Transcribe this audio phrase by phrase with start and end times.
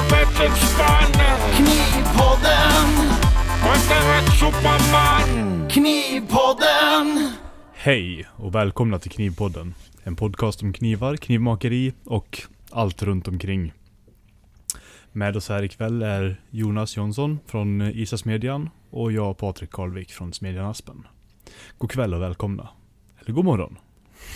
[0.00, 1.12] Patrick Spann.
[1.56, 2.88] Knivpodden,
[3.88, 5.68] rätt Superman.
[5.68, 7.32] Knivpodden.
[7.74, 9.74] Hej och välkomna till Knivpodden.
[10.02, 13.72] En podcast om knivar, knivmakeri och allt runt omkring.
[15.12, 20.66] Med oss här ikväll är Jonas Jonsson från Isasmedjan och jag Patrik Karlvik från Smedjan
[20.66, 21.06] Aspen.
[21.78, 22.68] God kväll och välkomna.
[23.20, 23.78] Eller god morgon.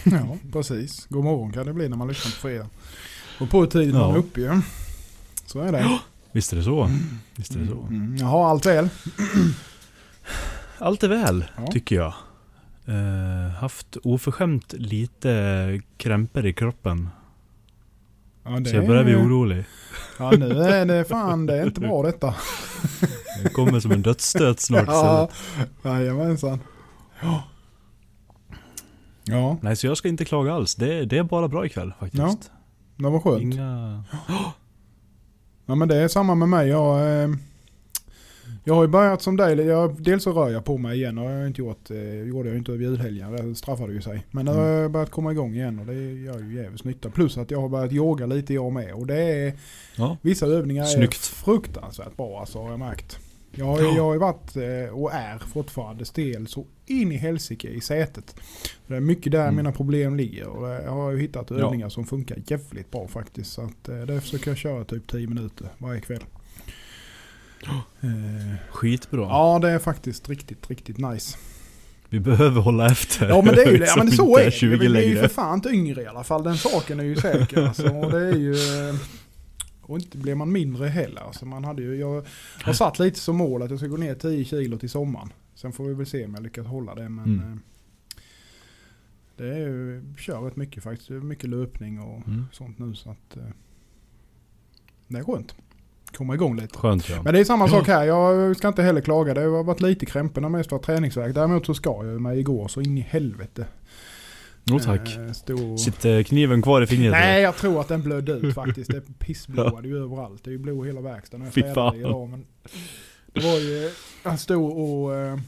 [0.05, 1.07] Ja, precis.
[1.09, 2.69] God morgon kan det bli när man lyssnar på fredag.
[3.41, 4.07] Och på tiden Ja.
[4.07, 4.61] man är uppe ju.
[5.47, 5.99] Så är det.
[6.33, 6.91] Visst är det så?
[7.37, 7.81] Visst är det så?
[7.81, 8.17] Mm.
[8.17, 8.89] Jaha, allt väl?
[10.79, 11.67] Allt är väl, Ja.
[11.67, 12.13] tycker jag.
[12.87, 17.09] Eh, haft oförskämt lite krämpor i kroppen.
[18.45, 19.65] Ja, det Så jag börjar bli orolig.
[20.19, 22.35] Ja, nu är det fan, det är inte bra detta.
[23.43, 24.87] Det kommer som en dödsstöt snart.
[24.87, 25.29] Ja,
[25.83, 26.61] jajamensan.
[27.23, 27.43] Ja.
[29.25, 30.75] Ja, Nej, så jag ska inte klaga alls.
[30.75, 32.23] Det, det är bara bra ikväll faktiskt.
[32.23, 32.37] Ja.
[32.97, 33.43] det var skönt.
[33.43, 34.05] Inga...
[35.67, 36.69] Ja men det är samma med mig.
[36.69, 37.31] Jag, eh,
[38.65, 39.57] jag har ju börjat som dig.
[39.57, 42.49] Jag, dels så rör jag på mig igen och jag har inte gjort, eh, gjorde
[42.49, 43.33] jag inte över julhelgen.
[43.51, 44.27] Det straffade ju sig.
[44.31, 47.11] Men nu har jag börjat komma igång igen och det gör ju jävligt nytta.
[47.11, 48.95] Plus att jag har börjat yoga lite jag med.
[48.95, 49.53] Och det är,
[49.97, 50.17] Ja.
[50.23, 51.17] vissa övningar är Snyggt.
[51.27, 53.19] fruktansvärt bra alltså har jag märkt.
[53.59, 57.69] Jag har, jag har ju varit eh, och är fortfarande stel så in i helsike
[57.69, 58.37] i sätet.
[58.87, 59.57] Det är mycket där Mm.
[59.57, 60.47] mina problem ligger.
[60.47, 61.57] Och jag har ju hittat Ja.
[61.57, 63.53] övningar som funkar jävligt bra faktiskt.
[63.53, 66.25] Så att, eh, det försöker jag köra typ 10 minuter varje kväll.
[68.01, 69.21] Eh, Skitbra.
[69.21, 71.37] ja det är faktiskt riktigt, riktigt nice.
[72.09, 73.29] Vi behöver hålla efter.
[73.29, 73.87] Ja men det är ju det.
[73.97, 74.51] Ja, men så är det.
[74.51, 76.43] 20 Vi är ju för fan inte yngre i alla fall.
[76.43, 77.63] Den saken är ju säker.
[77.67, 78.55] Alltså, det är ju...
[79.89, 81.21] Och inte blir man mindre heller.
[81.21, 82.27] Alltså, man hade ju, jag
[82.63, 85.33] har satt lite som mål att jag ska gå ner 10 kilo till sommaren.
[85.55, 87.09] Sen får vi väl se om jag lyckas hålla det.
[87.09, 87.53] Men Mm.
[87.53, 87.59] eh,
[89.37, 91.11] det är ju, kör rätt mycket faktiskt.
[91.11, 92.45] Mycket löpning och Mm.
[92.53, 92.95] sånt nu.
[92.95, 93.43] Så att, eh,
[95.09, 95.55] det är skönt.
[96.17, 96.79] Komma igång lite.
[96.79, 97.23] Skönt ja.
[97.23, 98.05] Men det är samma sak här.
[98.05, 99.35] Jag ska inte heller klaga.
[99.35, 101.35] Det har varit lite krämporna mest var träningsvärk.
[101.35, 103.67] Däremot så ska jag med igår så in i helvete.
[104.71, 105.17] Jo tack.
[105.17, 105.81] Eh, stod...
[105.81, 107.13] Sitter kniven kvar i fingret?
[107.13, 108.91] Nej, jag tror att den blödde ut faktiskt.
[108.91, 110.45] Det pissblåade ju överallt.
[110.45, 111.53] Det är ju blod i hela verkstaden.
[111.53, 111.97] Fy fan.
[111.97, 112.47] idag, men
[113.33, 113.91] det var ju...
[114.23, 115.39] Han stod och eh,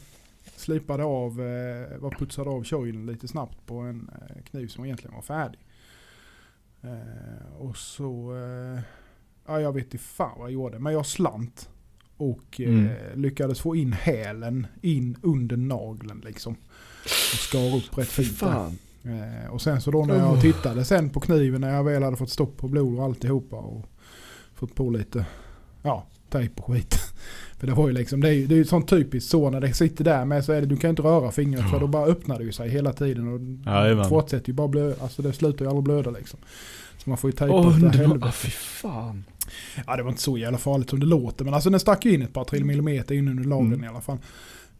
[0.57, 5.15] slipade av, eh, var putsade av kjolen lite snabbt på en eh, kniv som egentligen
[5.15, 5.61] var färdig.
[6.83, 8.37] Eh, och så...
[8.37, 8.81] Eh,
[9.47, 10.78] ja, jag vet inte fan vad jag gjorde.
[10.78, 11.69] Men jag slant.
[12.17, 12.89] Och eh, Mm.
[13.15, 16.57] lyckades få in hälen in under nageln liksom.
[17.05, 18.73] Och skar upp rätt fint där.
[19.04, 20.41] Eh, och sen så då när jag Oh.
[20.41, 23.86] tittade sen på kniven när jag väl hade fått stopp på blod och alltihopa och
[24.54, 25.26] fått på lite
[25.82, 26.94] ja, tejp och skit.
[27.59, 29.60] För det var ju liksom, det är ju, det är ju sånt typiskt så när
[29.60, 32.06] det sitter där med så är det, du kan inte röra fingret för då bara
[32.06, 34.09] öppnar det ju sig hela tiden och Jajamän.
[34.09, 36.38] fortsätter ju bara blöda, alltså det slutar ju aldrig blöda liksom.
[36.98, 38.26] Så man får ju tejpa Åh, oh, helvete.
[38.28, 39.25] Ah, fy fan.
[39.86, 42.15] Ja det var inte så jävla farligt som det låter men alltså den stack ju
[42.15, 43.84] in ett par tre millimeter in under lagen Mm.
[43.84, 44.19] i alla fall.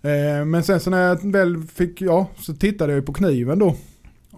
[0.03, 3.59] Eh, men sen så när jag väl fick, ja så tittade jag ju på kniven
[3.59, 3.75] då.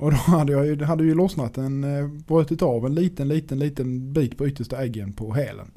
[0.00, 3.58] Och då hade jag ju, hade ju lossnat en, eh, brutit av en liten, liten,
[3.58, 5.70] liten bit på yttersta äggen på hälen.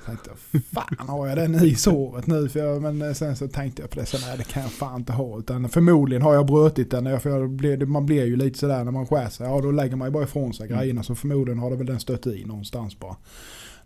[0.00, 2.48] Så tänkte jag, fan har jag den i såret nu?
[2.48, 4.72] För jag, men eh, sen så tänkte jag på det, så nej det kan jag
[4.72, 5.38] fan inte ha.
[5.38, 8.92] Utan förmodligen har jag brutit den, för jag blev, man blir ju lite sådär när
[8.92, 9.46] man skär sig.
[9.46, 10.78] Ja då lägger man ju bara ifrån sig Mm.
[10.78, 11.02] grejerna.
[11.02, 13.16] Så förmodligen har det väl den stött i någonstans bara.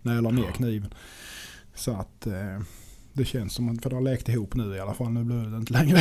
[0.02, 0.94] När jag la ner kniven.
[1.74, 2.60] Så att eh,
[3.16, 5.10] det känns som att, för det har läkt ihop nu i alla fall.
[5.12, 5.98] Nu blöder det inte längre.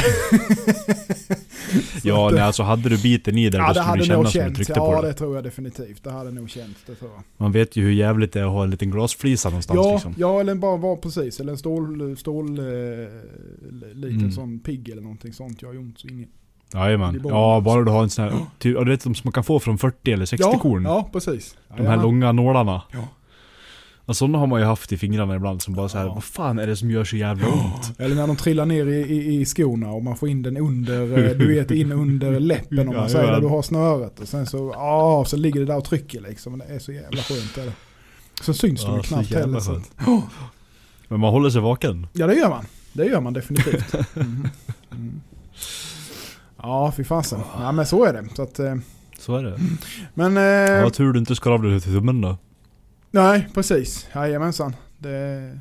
[2.03, 4.31] Ja, nej, alltså hade du biten i där Ja då det skulle du hade nog
[4.31, 5.14] känna som du tryckte Ja på det det.
[5.14, 6.03] tror jag definitivt.
[6.03, 6.80] Det hade nog känts.
[6.88, 7.24] Det tror jag.
[7.38, 10.14] Man vet ju hur jävligt det är att ha en liten glasflisa någonstans Ja, liksom.
[10.18, 11.40] ja eller bara var precis.
[11.40, 12.64] Eller en stål, stål eh,
[13.94, 14.32] liten Mm.
[14.32, 15.62] sån pigg eller någonting sånt.
[15.62, 16.28] Jag har ju ont så in i.
[16.74, 17.22] Jajamän.
[17.24, 19.44] Ja, bara du har en sån här, typ, ja, du vet de som man kan
[19.44, 20.84] få från 40 eller 60 ja, korn.
[20.84, 21.58] Ja, precis.
[21.68, 22.02] De här Jajamän.
[22.06, 22.82] långa nålarna.
[22.92, 23.08] Ja.
[24.07, 26.13] Ja, sådana har man ju haft i fingrarna ibland som bara så här, Ja.
[26.13, 27.99] vad fan är det som gör så jävla ont?
[27.99, 31.01] Eller när de trillar ner i, i, i skorna och man får in den under,
[31.01, 33.31] eh, du vet in under läppen om man Ja, säger ja.
[33.33, 34.19] där du har snöret.
[34.19, 36.57] Och sen så, ja, så ligger det där och trycker liksom.
[36.57, 37.57] Det är så jävla skönt.
[37.57, 37.73] Är det.
[38.41, 39.59] Så syns de Ja, ju så knappt heller.
[39.59, 39.72] Så.
[39.72, 39.91] skönt.
[41.08, 42.08] Men man håller sig vaken.
[42.13, 42.66] Ja det gör man.
[42.93, 43.96] Det gör man definitivt.
[44.16, 44.47] Mm.
[44.91, 45.22] Mm.
[46.58, 47.40] Ja, fy fasen.
[47.59, 48.25] Ja men så är det.
[48.35, 48.75] Så att, eh,
[49.19, 49.59] Så är det.
[50.13, 50.35] men...
[50.35, 50.41] Ja,
[50.78, 52.37] Eh, vad tur du inte skavlade till tummen då.
[53.23, 54.08] Nej, precis.
[54.16, 54.76] Jajamensan.
[54.97, 55.59] Det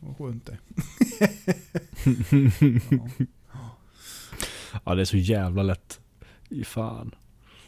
[0.00, 0.58] var skönt det.
[1.20, 3.08] Ja.
[4.84, 6.00] Ja, det är så jävla lätt.
[6.48, 7.14] I fan.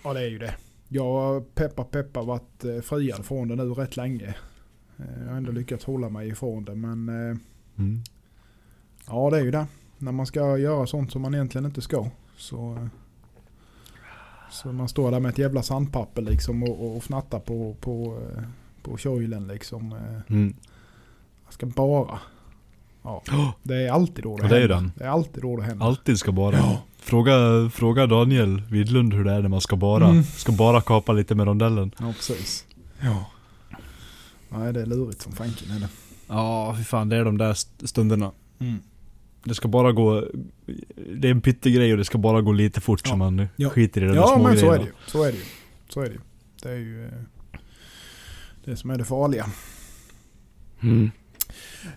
[0.04, 0.54] Ja det är ju det.
[0.88, 4.34] Jag har peppa peppa varit eh, friad från det nu rätt länge.
[4.98, 7.36] Eh, Jag har ändå lyckats hålla mig ifrån det men eh,
[7.78, 8.02] Mm.
[9.06, 9.66] ja det är ju det.
[9.98, 12.10] När man ska göra sånt som man egentligen inte ska.
[12.36, 12.88] Så,
[14.50, 18.20] så man står där med ett jävla sandpapper liksom och, och fnattar på, på,
[18.90, 19.92] på kjolen liksom.
[19.92, 20.54] Eh, Mm.
[21.44, 22.18] Jag ska bara.
[23.02, 23.22] Ja,
[23.62, 24.68] det är alltid då det Och det händer.
[24.68, 24.92] den.
[24.96, 25.86] Det är alltid då det händer.
[25.86, 26.56] Alltid ska bara.
[26.56, 26.82] Ja.
[26.98, 27.32] Fråga,
[27.70, 30.08] fråga Daniel Widlund hur det är när man ska bara.
[30.08, 30.22] Mm.
[30.24, 31.92] Ska bara kapa lite med rondellen.
[31.98, 32.64] Ja, precis.
[33.00, 33.24] Ja.
[34.48, 35.88] Nej, det är lurigt som fanken är det.
[36.28, 38.32] Ja, fy fan det är de där st- stunderna.
[38.58, 38.78] Mm.
[39.44, 40.24] Det ska bara gå...
[41.16, 43.10] Det är en pyttegrej och det ska bara gå lite fort Ja.
[43.10, 43.70] så man Ja.
[43.70, 44.76] skiter i de Ja, små men så är grejerna.
[44.84, 44.92] det ju.
[45.06, 45.44] Så är det ju.
[45.88, 46.20] Så är det ju.
[46.62, 47.12] Det är ju eh,
[48.68, 49.46] det som är det farliga.
[50.82, 51.10] Mm.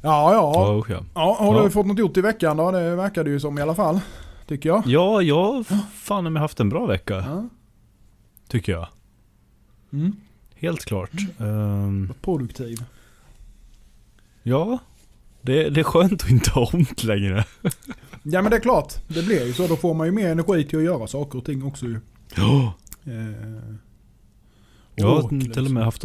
[0.01, 0.77] Ja, ja.
[0.79, 1.03] Usch ja.
[1.13, 1.63] ja har Ja.
[1.63, 2.71] du fått något gjort i veckan då?
[2.71, 4.00] Det verkar det ju som i alla fall.
[4.47, 4.83] Tycker jag.
[4.88, 7.15] Ja, jag fan har haft en bra vecka.
[7.15, 7.50] Ja.
[8.47, 8.88] Tycker jag.
[9.94, 10.15] Mm.
[10.56, 11.12] Helt klart.
[11.39, 12.83] Ehm, Produktiv.
[14.44, 14.79] ja.
[15.41, 17.45] Det, det är skönt att inte ha ont längre.
[18.24, 18.94] Ja men det är klart.
[19.07, 19.67] Det blir ju så.
[19.67, 22.00] Då får man ju mer energi till att göra saker och ting också ju.
[22.35, 22.74] Ja.
[23.06, 23.75] Eh,
[25.01, 26.03] Jag har ork, till och med haft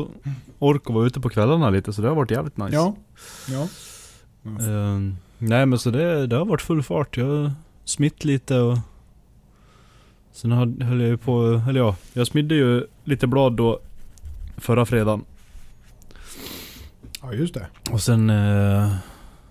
[0.58, 2.74] ork att vara ute på kvällarna lite så det har varit jävligt nice.
[2.74, 2.94] Ja.
[3.48, 3.68] Ja.
[4.44, 7.16] Ehm, nej men så det, det har varit full fart.
[7.16, 7.52] Jag har
[7.84, 8.78] smitt lite och
[10.36, 13.80] Sen höll jag ju på, eller ja, jag smidde ju lite blad då
[14.56, 15.24] förra fredagen.
[17.22, 17.66] Ja just det.
[17.90, 18.94] Och sen, eh,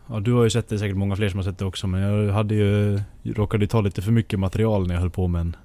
[0.07, 2.01] ja du har ju sett det, säkert många fler som har sett det också men
[2.01, 5.41] jag hade ju, råkade ju ta lite för mycket material när jag höll på med
[5.41, 5.55] en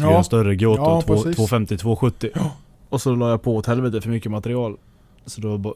[0.00, 0.06] Ja.
[0.06, 1.50] göra en större Gyoto, Ja, två- precis.
[1.52, 2.50] 250-270.
[2.88, 4.76] Och så la jag på åt helvete för mycket material.
[5.26, 5.74] Så då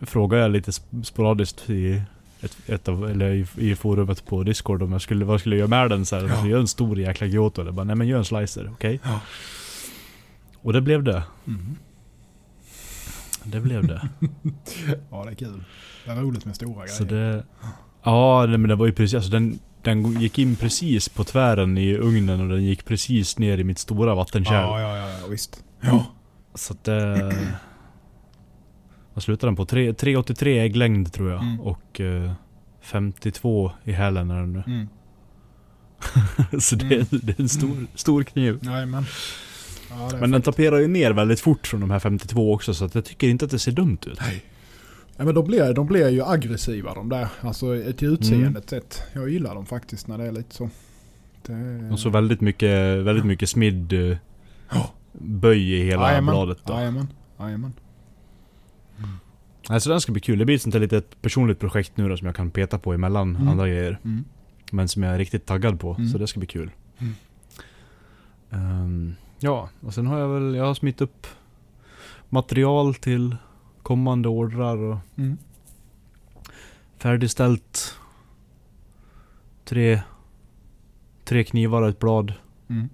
[0.00, 2.02] frågade jag lite sp- sporadiskt i,
[2.40, 5.56] ett, ett av, eller i, i forumet på Discord om jag skulle, vad jag skulle
[5.56, 6.22] göra med den så här.
[6.22, 6.28] Ja.
[6.28, 7.60] Jag skulle göra en stor jäkla Gyoto.
[7.60, 9.00] Eller bara, nej men gör en slicer, okej?
[9.04, 9.20] Ja.
[10.62, 11.22] Och det blev det.
[11.46, 11.76] Mm.
[13.44, 14.08] Det blev det.
[15.10, 15.64] Ja det är kul.
[16.04, 17.32] Det är roligt med stora så grejer.
[17.32, 17.44] det...
[18.02, 21.94] Ja, men det var ju precis, alltså den, den gick in precis på tvären i
[21.94, 24.54] ugnen och den gick precis ner i mitt stora vattenkärl.
[24.54, 25.64] Ja, ja, ja, ja visst.
[25.80, 26.06] Ja.
[26.54, 27.32] Så att det...
[29.14, 29.66] Vad slutar den på?
[29.66, 31.42] Tre- 3,83 ägglängd tror jag.
[31.42, 31.60] Mm.
[31.60, 32.32] Och eh,
[32.80, 34.62] 52 i hälen är den nu.
[34.66, 34.88] Mm.
[36.60, 38.58] så det är, det är en stor, stor kniv.
[38.62, 39.04] Jajamän.
[39.90, 42.94] Ja, Men den taperar ju ner väldigt fort från de här 52 också så att
[42.94, 44.20] jag tycker inte att det ser dumt ut.
[44.20, 44.44] Nej.
[45.16, 47.28] Ja, men de blir, de blir ju aggressiva de där.
[47.40, 47.66] Alltså
[47.96, 49.02] till utseendet sett.
[49.12, 50.70] Jag gillar dem faktiskt när det är lite så.
[51.46, 51.88] Det...
[51.92, 54.16] Och så väldigt mycket, väldigt mycket smidd eh,
[55.12, 56.34] böj i hela Jajamän.
[56.34, 56.72] bladet då.
[56.72, 57.08] Jajamän.
[57.40, 57.72] Jajamän.
[59.68, 60.38] Alltså den ska bli kul.
[60.38, 62.92] Det blir ett sånt här litet personligt projekt nu då som jag kan peta på
[62.92, 63.48] emellan Mm.
[63.48, 63.98] andra grejer.
[64.04, 64.24] Mm.
[64.72, 65.94] Men som jag är riktigt taggad på.
[65.94, 66.08] Mm.
[66.08, 66.70] Så det ska bli kul.
[66.98, 67.14] Mm.
[68.50, 71.26] Ehm, ja, och sen har jag väl, jag har smitt upp
[72.28, 73.36] material till
[73.90, 75.38] kommande ordrar och Mm.
[76.98, 77.94] färdigställt
[79.64, 80.00] tre,
[81.24, 82.32] tre knivar och ett blad
[82.68, 82.88] Mm.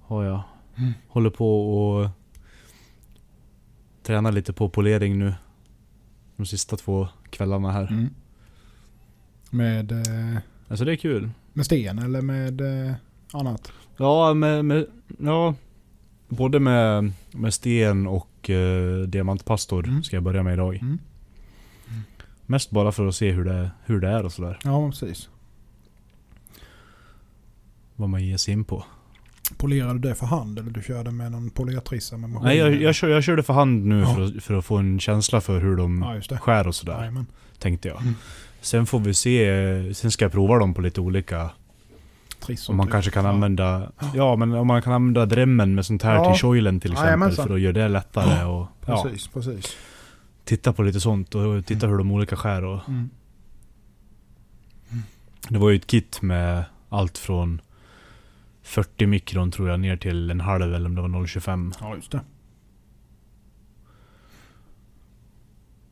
[0.00, 0.42] har jag.
[0.76, 0.92] Mm.
[1.08, 2.08] Håller på och
[4.02, 5.34] tränar lite på polering nu.
[6.36, 7.86] De sista två kvällarna här.
[7.92, 8.08] Mm.
[9.50, 10.38] Med, eh,
[10.68, 11.30] Alltså det är kul.
[11.52, 12.94] med sten eller med eh,
[13.32, 13.72] annat?
[13.96, 14.86] Ja, med, med,
[15.18, 15.54] ja
[16.34, 20.02] både med, med sten och eh, diamantpastor Mm.
[20.02, 20.74] ska jag börja med idag.
[20.76, 20.98] Mm.
[22.46, 24.58] Mest bara för att se hur det, hur det är och sådär.
[24.64, 25.28] Ja, precis.
[27.96, 28.84] Vad man ger sig in på.
[29.56, 32.46] Polerade du det för hand eller du körde med någon polertrissa med maskin?
[32.48, 34.14] Nej, jag, jag, kör, jag körde för hand nu Ja.
[34.14, 36.98] för, att, för att få en känsla för hur de Ja, skär och sådär.
[36.98, 37.26] Jajamän.
[37.58, 38.00] Tänkte jag.
[38.02, 38.14] Mm.
[38.60, 41.50] Sen får vi se, sen ska jag prova dem på lite olika
[42.46, 42.72] Trissor.
[42.72, 42.92] Om man typ.
[42.92, 43.30] kanske kan Ja.
[43.30, 46.24] använda, ja men om man kan använda dremmen med sånt här Ja.
[46.32, 47.46] till shoilen till exempel Jajamensan.
[47.46, 49.76] för att göra det lättare och ja, Precis, precis.
[50.44, 53.10] titta på lite sånt och titta hur de olika skär och Mm.
[55.48, 57.60] Det var ju ett kit med allt från
[58.62, 62.10] 40 mikron tror jag ner till en halv eller om det var 0,25 Ja, just
[62.10, 62.20] det.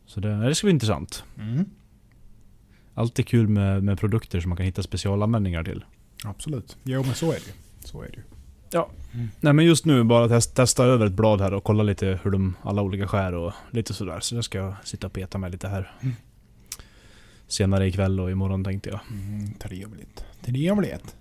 [0.07, 1.25] Så det, det ska bli intressant.
[1.39, 1.65] Mm.
[2.95, 5.85] Alltid kul med, med produkter som man kan hitta specialanvändningar till.
[6.25, 6.77] Absolut.
[6.83, 7.53] Jo, men så är det ju.
[7.85, 8.23] Så är det ju.
[9.41, 12.31] Nej men just nu bara test, testa över ett blad här och kolla lite hur
[12.31, 14.21] de alla olika skär och lite sådär.
[14.21, 15.93] Så det ska jag sitta och peta med lite här.
[16.01, 16.15] Mm.
[17.49, 19.01] Senare ikväll och imorgon tänkte jag.
[19.11, 20.25] Mm, trevligt.
[20.45, 21.17] Trevligt.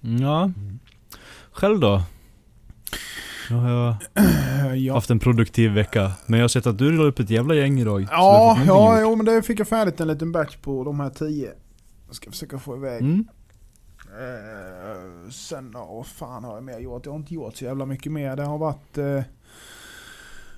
[0.00, 0.50] Ja.
[1.50, 2.02] Själv då?
[3.50, 3.96] Nu har jag
[4.78, 6.12] Ja, haft en produktiv vecka.
[6.26, 8.02] Men jag har sett att du la upp ett jävla gäng idag.
[8.10, 9.00] ja, ja gjort.
[9.02, 11.50] jo, men det fick jag färdigt en liten batch på de här tio.
[12.06, 13.00] Jag ska försöka få iväg.
[13.00, 13.28] Mm.
[14.18, 17.06] Eh, sen, ja, vad fan har jag mer gjort?
[17.06, 18.36] Jag har inte gjort så jävla mycket mer.
[18.36, 18.98] Det har varit...
[18.98, 19.22] Eh,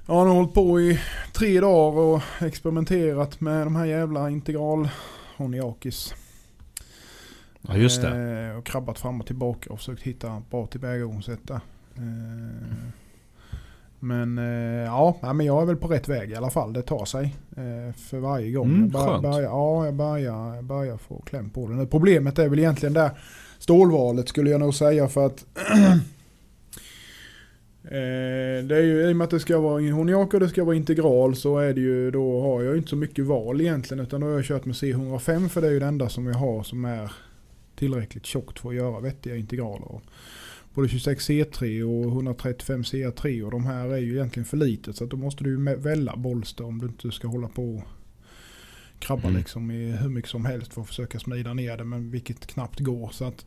[0.07, 1.01] jag har nog hållit på i
[1.33, 4.89] tre dagar och experimenterat med de här jävla integral
[5.37, 6.15] Honiakis.
[7.61, 8.49] Ja just det.
[8.51, 11.61] Eh, och krabbat fram och tillbaka och försökt hitta bra tillvägagångssätt där.
[11.97, 12.89] Eh,
[13.99, 16.73] Men eh, ja, men jag är väl på rätt väg i alla fall.
[16.73, 18.69] Det tar sig eh, för varje gång.
[18.69, 21.87] Mm, jag bör, börjar, ja, jag börjar, jag börjar få kläm på det.
[21.87, 23.11] Problemet är väl egentligen där
[23.61, 25.47] stålvalet skulle jag nog säga för att
[27.85, 30.65] eh, det är ju i och med att det ska vara honiak och det ska
[30.65, 34.21] vara integral så är det ju då har jag inte så mycket val egentligen utan
[34.21, 36.63] då har jag kört med C105 för det är ju det enda som jag har
[36.63, 37.13] som är
[37.77, 40.01] tillräckligt tjockt för att göra vettiga integraler.
[40.75, 45.17] Både 26C3 och 135CA3 och de här är ju egentligen för litet så att då
[45.17, 45.77] måste du ju
[46.17, 47.83] bolster om du inte ska hålla på
[49.01, 49.39] krabba Mm.
[49.39, 52.81] liksom i hur mycket som helst för att försöka smida ner det men vilket knappt
[52.81, 53.09] går.
[53.13, 53.45] Så att,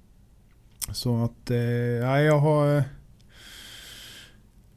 [0.92, 2.82] så att eh, ja, jag har eh,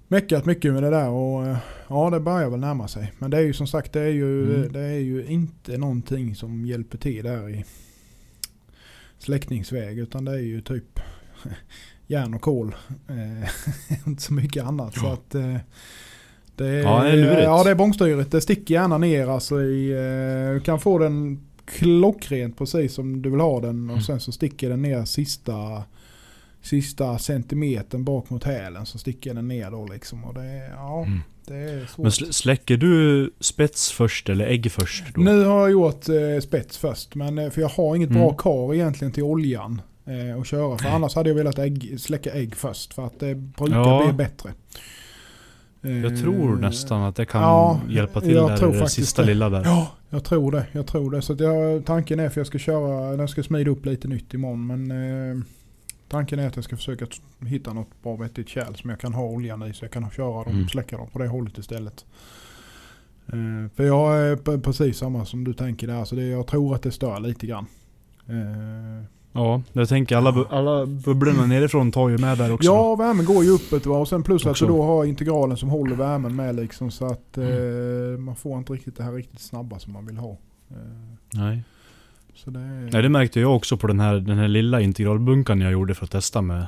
[0.08, 3.14] meckat mycket med det där och eh, ja det börjar väl närma sig.
[3.20, 4.72] Men det är ju som sagt det är ju, Mm.
[4.72, 7.66] det är ju inte någonting som hjälper till där i
[9.18, 11.00] släckningsväg utan det är ju typ
[12.08, 12.76] järn och kol.
[14.08, 14.94] Inte så mycket annat.
[14.94, 15.14] Så Ja.
[15.14, 15.58] att, eh,
[16.62, 17.42] det är, Ja, det är lurigt.
[17.44, 18.32] ja, det är bångstyret.
[18.32, 23.30] Det sticker gärna ner alltså i, eh, du kan få den klockrent precis som du
[23.30, 24.02] vill ha den och Mm.
[24.02, 25.84] sen så sticker den ner sista
[26.64, 30.24] sista centimetern bak mot hälen så sticker den ner då liksom.
[30.26, 31.20] Och det ja, Mm.
[31.48, 31.98] det är svårt.
[32.04, 35.04] Men sl- släcker du spets först eller ägg först?
[35.16, 35.22] Då?
[35.22, 37.16] Nu har jag gjort eh, spets först.
[37.16, 38.22] Men, eh, för jag har inget Mm.
[38.22, 40.78] bra kar egentligen till oljan eh, att köra.
[40.78, 42.94] För annars hade jag velat ägg, släcka ägg först.
[42.94, 44.04] För att det brukar Ja.
[44.06, 44.50] bli bättre.
[45.84, 49.28] Eh, Jag tror nästan att det kan ja, hjälpa till där, det sista det.
[49.28, 49.62] lilla där.
[49.66, 50.66] Ja, jag tror det.
[50.72, 51.22] Jag tror det.
[51.22, 54.68] Så jag, tanken är för jag ska köra, jag ska smida upp lite nytt imorgon.
[54.68, 55.44] Men eh,
[56.10, 57.06] tanken är att jag ska försöka
[57.40, 59.74] hitta något bra vettigt kärl som jag kan ha oljan i.
[59.74, 60.68] Så jag kan köra dem, Mm.
[60.68, 62.06] släcka dem på det hållet istället.
[63.28, 66.06] Eh, för jag är precis samma som du tänker där.
[66.06, 67.66] Så det, jag tror att det stör lite grann.
[68.28, 72.66] Eh, Ja, jag tänker alla, bu- alla bubblorna nerifrån tar ju med där också.
[72.66, 73.98] ja, värmen går ju uppåt va?
[73.98, 76.92] och sen plus att du då har integralen som håller värmen med liksom.
[76.92, 78.24] Så att eh, Mm.
[78.24, 80.32] man får inte riktigt det här riktigt snabba som man vill ha.
[80.72, 80.76] Eh,
[81.34, 81.64] Nej.
[82.36, 82.90] så det är...
[82.94, 86.06] Nej, det märkte jag också på den här, den här lilla integralbunkan jag gjorde för
[86.06, 86.68] att testa med,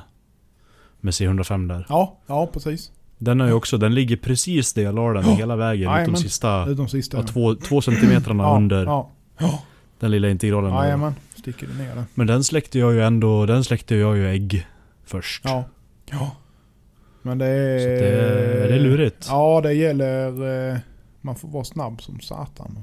[1.00, 1.86] med C105 där.
[1.88, 2.92] Ja, ja precis.
[3.18, 5.34] Den har ju också, den ligger precis där jag la den Ja.
[5.34, 5.82] hela vägen.
[5.82, 6.02] Jajamän.
[6.02, 7.16] Utom sista Utom sista.
[7.16, 9.10] ja, två, två centimetrarna ja, under Ja,
[10.00, 10.72] den lilla integralen.
[11.00, 11.12] där.
[11.44, 12.04] Sticker det ner där.
[12.14, 14.66] Men den släckte jag ju ändå, den släckte jag ju ägg
[15.04, 15.42] först.
[15.44, 15.64] Ja.
[16.10, 16.36] ja.
[17.22, 17.78] Men det är...
[17.78, 19.26] Så det, är- det lurigt.
[19.28, 20.70] Ja, det gäller...
[20.72, 20.78] eh,
[21.20, 22.78] Man får vara snabb som satan.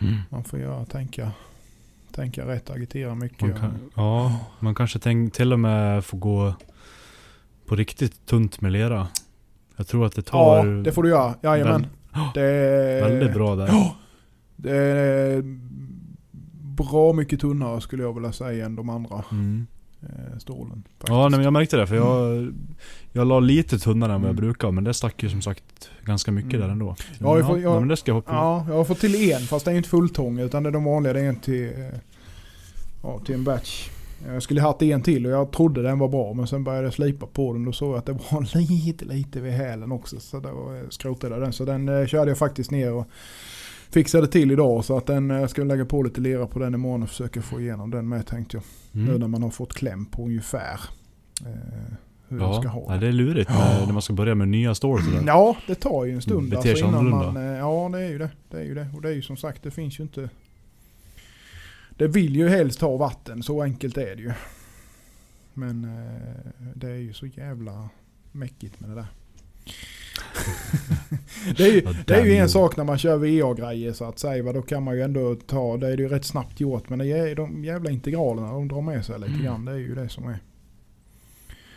[0.00, 0.14] Mm.
[0.30, 1.30] Man får göra, tänka,
[2.12, 3.40] tänka rätt, agitera mycket.
[3.42, 6.54] Man kan, ja, man kanske tänk, till och med får gå
[7.66, 9.08] på riktigt tunt med lera.
[9.76, 11.34] Jag tror att det ja, tar det får du göra.
[11.42, 11.86] Jajamän.
[12.14, 12.30] Ja.
[12.34, 13.66] Det är, väldigt bra där.
[13.66, 13.96] Ja,
[14.56, 15.42] det är
[16.84, 19.66] bra mycket tunnare skulle jag vilja säga än de andra Mm.
[20.02, 20.82] eh, stålen.
[20.98, 21.08] faktiskt.
[21.08, 21.86] Ja, nej, men jag märkte det.
[21.86, 22.52] För jag,
[23.12, 24.44] jag la lite tunnare än vad jag Mm.
[24.44, 24.70] brukar.
[24.70, 26.66] Men det stack ju som sagt ganska mycket Mm.
[26.66, 26.96] där ändå.
[27.18, 29.30] Ja, vi får- ja, jag- men det ska jag hoppa Ja, jag har fått till
[29.32, 31.12] en fast det är inte fulltång utan det är de vanliga.
[31.12, 31.98] Det är en till, eh,
[33.02, 33.88] ja, till en batch.
[34.26, 36.94] Jag skulle haft en till och jag trodde den var bra men sen började jag
[36.94, 40.20] slipa på den och såg att det var lite lite vid hälen också.
[40.20, 41.52] Så då eh, skrotade jag den.
[41.52, 43.06] Så den körde jag faktiskt ner och
[43.90, 44.84] fixade till idag.
[44.84, 47.42] Så att den eh, ska jag lägga på lite lera på den imorgon och försöka
[47.42, 48.64] få igenom den med tänkte jag.
[48.92, 49.20] Nu Mm.
[49.20, 50.80] när man har fått kläm på ungefär
[51.46, 51.94] eh,
[52.28, 54.48] hur jag ska Ja, ha ja, det är lurigt när, när man ska börja med
[54.48, 55.22] nya sådär.
[55.26, 57.32] Ja, det tar ju en stund Beter alltså sig innan annorlunda.
[57.32, 57.52] man...
[57.52, 58.30] eh, Ja, det är ju det.
[58.50, 58.86] Det är ju det.
[58.94, 60.30] Och det är ju som sagt, det finns ju inte...
[61.90, 64.32] Det vill ju helst ha vatten, så enkelt är det ju.
[65.54, 67.88] Men eh, det är ju så jävla
[68.32, 69.06] mäckigt med det där.
[71.56, 74.52] det är ju, det är ju en sak när man kör VA-grejer så att säga.
[74.52, 76.88] Då kan man ju ändå ta, det är ju rätt snabbt gjort.
[76.88, 79.44] Men det är de jävla integralerna, de drar med sig lite Mm.
[79.44, 79.64] grann.
[79.64, 80.38] Det är ju det som är.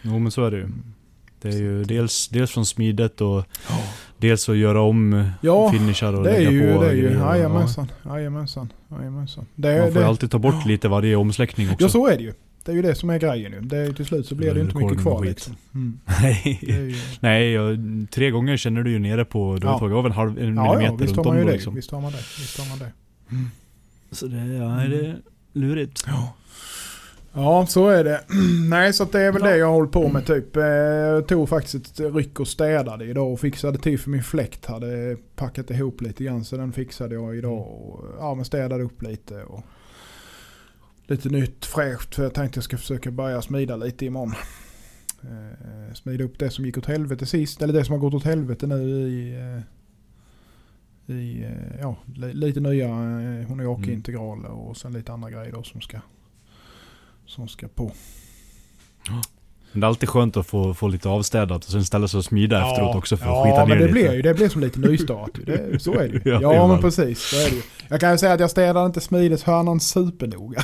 [0.01, 0.67] Jo men så är det ju.
[1.41, 3.43] Det är ju dels, dels från smidet och
[4.17, 6.89] dels att göra om Ja, finishar och Det är lägga ju på det.
[6.89, 7.11] Är ju.
[7.11, 7.91] Jajamensan.
[8.05, 8.73] Jajamensan.
[8.91, 9.45] Jajamensan.
[9.55, 11.85] Det, Man får det, alltid ta bort lite varje omsläckning också.
[11.85, 12.33] Ja så är det ju.
[12.65, 13.61] Det är ju det som är grejen nu.
[13.61, 15.55] Det är, till slut så blir det ju inte mycket kvar liksom.
[15.73, 15.99] Mm.
[16.23, 19.79] Är ju, Nej, tre gånger känner du ju nere på, du har Ja.
[19.79, 21.53] tagit av en halv en ja, millimeter ja, visst runt om man ju då det.
[21.53, 21.75] liksom.
[21.75, 22.17] Visst har man det.
[22.17, 22.91] Visst har man det.
[24.15, 25.17] Så det, ja, det är
[25.53, 26.03] lurigt.
[26.07, 26.33] Ja.
[27.33, 28.21] Ja, så är det.
[28.69, 30.55] Nej, så att det är väl det jag har hållit på med typ.
[30.57, 34.65] Eh, Jag tog faktiskt ett ryck och städade idag och fixade till för min fläkt
[34.65, 37.59] hade packat ihop lite grann så den fixade jag idag.
[37.61, 39.63] Och, ja, men städade upp lite och
[41.11, 44.33] lite nytt fräscht för jag tänkte jag ska försöka börja smida lite imorgon.
[45.23, 48.23] Eh, smida upp det som gick åt helvete sist, eller det som har gått åt
[48.23, 55.13] helvete nu i, eh, i eh, ja, li, lite nya eh, Honiaki-integraler och sen lite
[55.13, 55.99] andra grejer då som ska
[57.25, 57.91] som ska på.
[59.07, 59.21] Ja.
[59.71, 62.25] Men det är alltid skönt att få, få lite avstädat och sen ställa sig och
[62.25, 63.91] smida efteråt också för att ja, skita ner men det lite.
[63.93, 65.29] blir ju det blir som lite nystart.
[65.45, 66.21] Det, så är det ju.
[66.41, 67.19] Ja, Ja, men precis.
[67.19, 67.61] Så är det ju.
[67.89, 70.61] Jag kan ju säga att jag städade inte smideshörnan supernoga.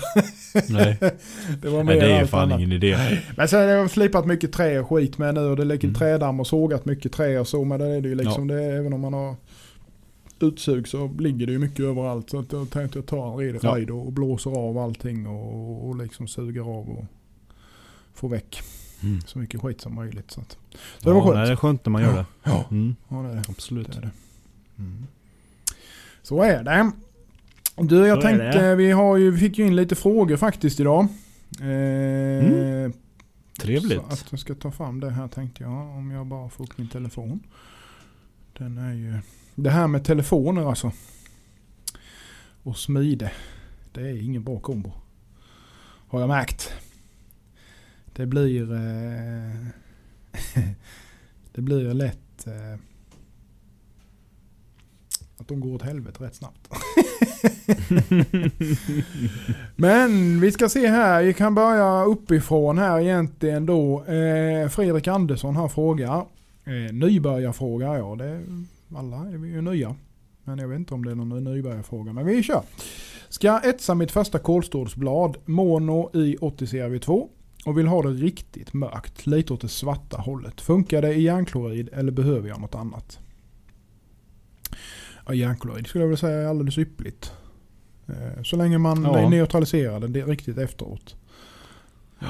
[0.69, 0.97] Nej,
[1.61, 2.59] Det var mer Nej det är fan annat.
[2.59, 2.97] ingen idé.
[3.37, 5.95] Men sen har jag slipat mycket trä och skit med nu och det ligger Mm.
[5.95, 7.63] trädamm och sågat mycket trä och så.
[7.63, 9.35] Men det är det ju liksom det, även om man har
[10.39, 12.29] utsug så ligger det ju mycket överallt.
[12.29, 13.59] Så att jag tänkte jag ta en redig
[13.89, 13.93] Ja.
[13.93, 17.05] och blåser av allting och, och liksom suger av och
[18.13, 18.61] får väck
[19.04, 19.22] Mm.
[19.22, 20.32] så mycket skit som möjligt.
[20.32, 21.36] Så, att, så det var Ja, skönt.
[21.36, 22.25] nej, det är skönt när man gör det.
[22.44, 22.66] Ja.
[22.72, 23.44] Mm, Ja, det är det.
[23.50, 23.92] absolut.
[23.92, 24.12] Det är det.
[26.24, 26.92] Så är det.
[27.75, 31.08] Du, jag Så tänkte, vi, har ju, vi fick ju in lite frågor faktiskt idag.
[31.60, 32.94] Eh, Mm.
[33.60, 34.00] Trevligt.
[34.08, 35.72] Så att jag ska ta fram det här tänkte jag.
[35.98, 37.39] Om jag bara får upp min telefon.
[38.58, 39.20] Den är ju...
[39.56, 40.92] Det här med telefoner alltså.
[42.63, 43.32] Och smide.
[43.94, 44.92] Det är ingen bra kombo.
[46.08, 46.74] Har jag märkt.
[48.17, 48.74] Det blir...
[48.74, 49.67] Eh,
[51.53, 52.47] det blir lätt...
[52.47, 52.79] Eh,
[55.38, 56.69] att de går åt helvete rätt snabbt.
[59.75, 61.24] Men vi ska se här.
[61.24, 64.05] Vi kan börja uppifrån här egentligen då.
[64.05, 66.25] Eh, Fredrik Andersson har frågar.
[66.63, 68.41] Eh, nybörjarfråga, ja det
[68.95, 69.95] alla är vi ju nya.
[70.43, 72.13] Men jag vet inte om det är någon nybörjarfråga.
[72.13, 72.63] Men vi kör.
[73.29, 77.27] Ska etsa mitt första kolstålsblad mono i 80 CRV2
[77.67, 79.27] och vill ha det riktigt mörkt.
[79.27, 80.62] Lite åt det svarta hållet.
[80.62, 83.19] Funkar det i järnklorid eller behöver jag något annat?
[85.27, 87.31] Ja, järnklorid skulle jag vilja säga är alldeles ypperligt.
[88.07, 89.29] Eh, Så länge man Ja.
[89.29, 91.15] neutraliserar det riktigt efteråt.
[92.21, 92.27] Eh,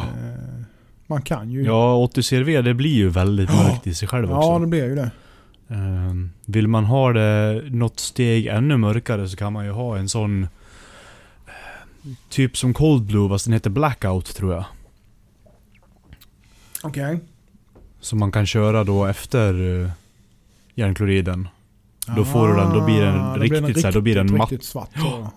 [1.09, 1.63] Man kan ju.
[1.63, 3.63] Ja, 80 CRV det blir ju väldigt Ja.
[3.63, 4.47] mörkt i sig själv också.
[4.49, 5.11] ja det blir ju det.
[5.69, 10.09] Ehm, vill man ha det något steg ännu mörkare så kan man ju ha en
[10.09, 10.49] sån eh,
[12.29, 14.65] Typ som Cold Blue fast den heter Blackout tror jag.
[16.83, 17.19] Okej.
[17.99, 19.89] Som man kan köra då efter uh,
[20.75, 21.47] järnkloriden.
[22.15, 24.23] Då får du den- då blir den Ah, då riktigt så här, då blir den
[24.23, 24.51] riktigt, matt.
[24.51, 24.89] riktigt svart.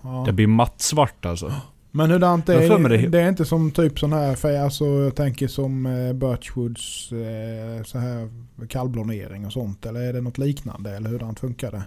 [0.03, 0.23] Ja.
[0.25, 1.53] Det blir mattsvart alltså.
[1.91, 3.07] Men hurdant är det?
[3.07, 7.83] det- är inte som typ sån här färg, alltså jag tänker som eh, Birchwoods eh,
[7.83, 8.29] så här
[8.69, 9.85] kallblonering och sånt.
[9.85, 10.95] Eller är det något liknande?
[10.95, 11.83] Eller hurdant funkar det?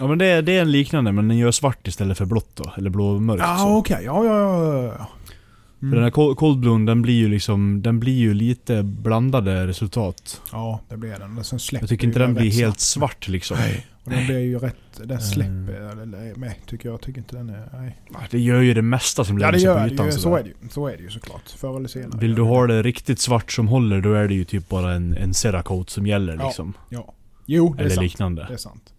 [0.00, 2.50] Ja men det är, det är en liknande men den gör svart istället för blått
[2.56, 2.72] då.
[2.76, 3.76] Eller blåmörkt Ja så.
[3.76, 5.06] okej, ja ja ja.
[5.80, 5.88] Ja.
[5.90, 10.42] För den här Cold Blue den blir ju liksom, den blir ju lite blandade resultat.
[10.52, 11.44] Ja det blir den.
[11.44, 13.56] Sen släpper Jag tycker inte den blir helt svart liksom.
[13.60, 13.86] Nej.
[14.04, 15.20] Och den blir ju rätt, den Mm.
[15.20, 17.00] släpper eller, med tycker jag.
[17.00, 17.96] Tycker inte den är, nej.
[18.30, 20.12] Det gör ju det mesta som Ja lägger det sig gör på det ytan ju,
[20.12, 20.54] så är det ju.
[20.70, 21.48] Så är det ju såklart.
[21.56, 22.20] Förr eller senare.
[22.20, 25.14] Vill du ha det riktigt svart som håller då är det ju typ bara en,
[25.16, 26.46] en Cerakote som gäller Ja.
[26.46, 26.72] liksom.
[26.90, 27.14] Ja.
[27.46, 28.02] Jo det är Eller sant.
[28.02, 28.44] liknande.
[28.48, 28.92] Det är sant.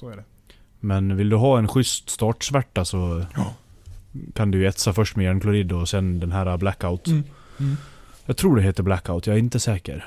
[0.00, 0.24] Så är det.
[0.80, 3.54] Men vill du ha en schysst startsvärta så Ja.
[4.34, 7.06] Kan du etsa först med järnklorid och sen den här blackout.
[7.06, 7.24] Mm.
[7.60, 7.76] Mm.
[8.26, 10.06] Jag tror det heter blackout, jag är inte säker.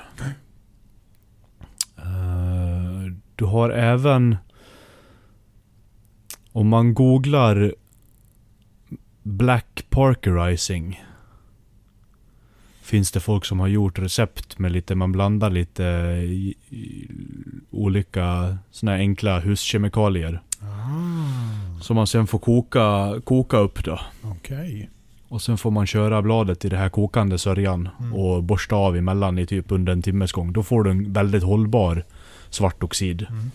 [1.96, 4.36] Eh, du har även...
[6.52, 7.74] Om man googlar
[9.22, 11.00] Black Parkerizing
[12.86, 15.82] Finns det folk som har gjort recept med lite, man blandar lite
[16.22, 17.10] i, i,
[17.70, 20.42] olika såna här enkla huskemikalier.
[20.60, 21.05] Ah,
[21.86, 24.00] Som man sen får koka, koka upp då.
[24.22, 24.90] Okej.
[25.28, 28.14] Och sen får man köra bladet i det här kokande sörjan Mm.
[28.14, 30.52] och borsta av emellan i typ under en timmes gång.
[30.52, 32.04] Då får du en väldigt hållbar
[32.50, 33.26] svart oxid.
[33.30, 33.50] Mm.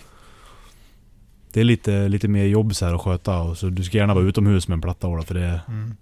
[1.54, 3.56] Det är lite, lite mer jobb så här att sköta.
[3.56, 5.94] Så du ska gärna vara utomhus med en platta för det är Mm.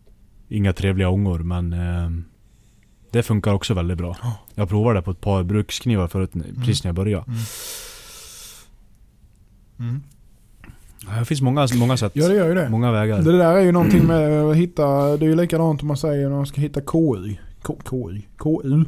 [0.49, 1.39] inga trevliga ångor.
[1.39, 2.09] Men eh,
[3.11, 4.17] det funkar också väldigt bra.
[4.21, 4.33] Ja.
[4.55, 7.25] Jag provade det på ett par bruksknivar förut, precis när jag började.
[11.13, 12.11] Ja, Det finns många, många sätt.
[12.15, 12.69] Ja det gör ju det.
[12.69, 13.21] Många vägar.
[13.21, 16.29] Det där är ju någonting med att hitta, det är ju likadant om man säger
[16.29, 17.35] när man ska hitta KU.
[17.63, 18.21] KU?
[18.37, 18.83] KU.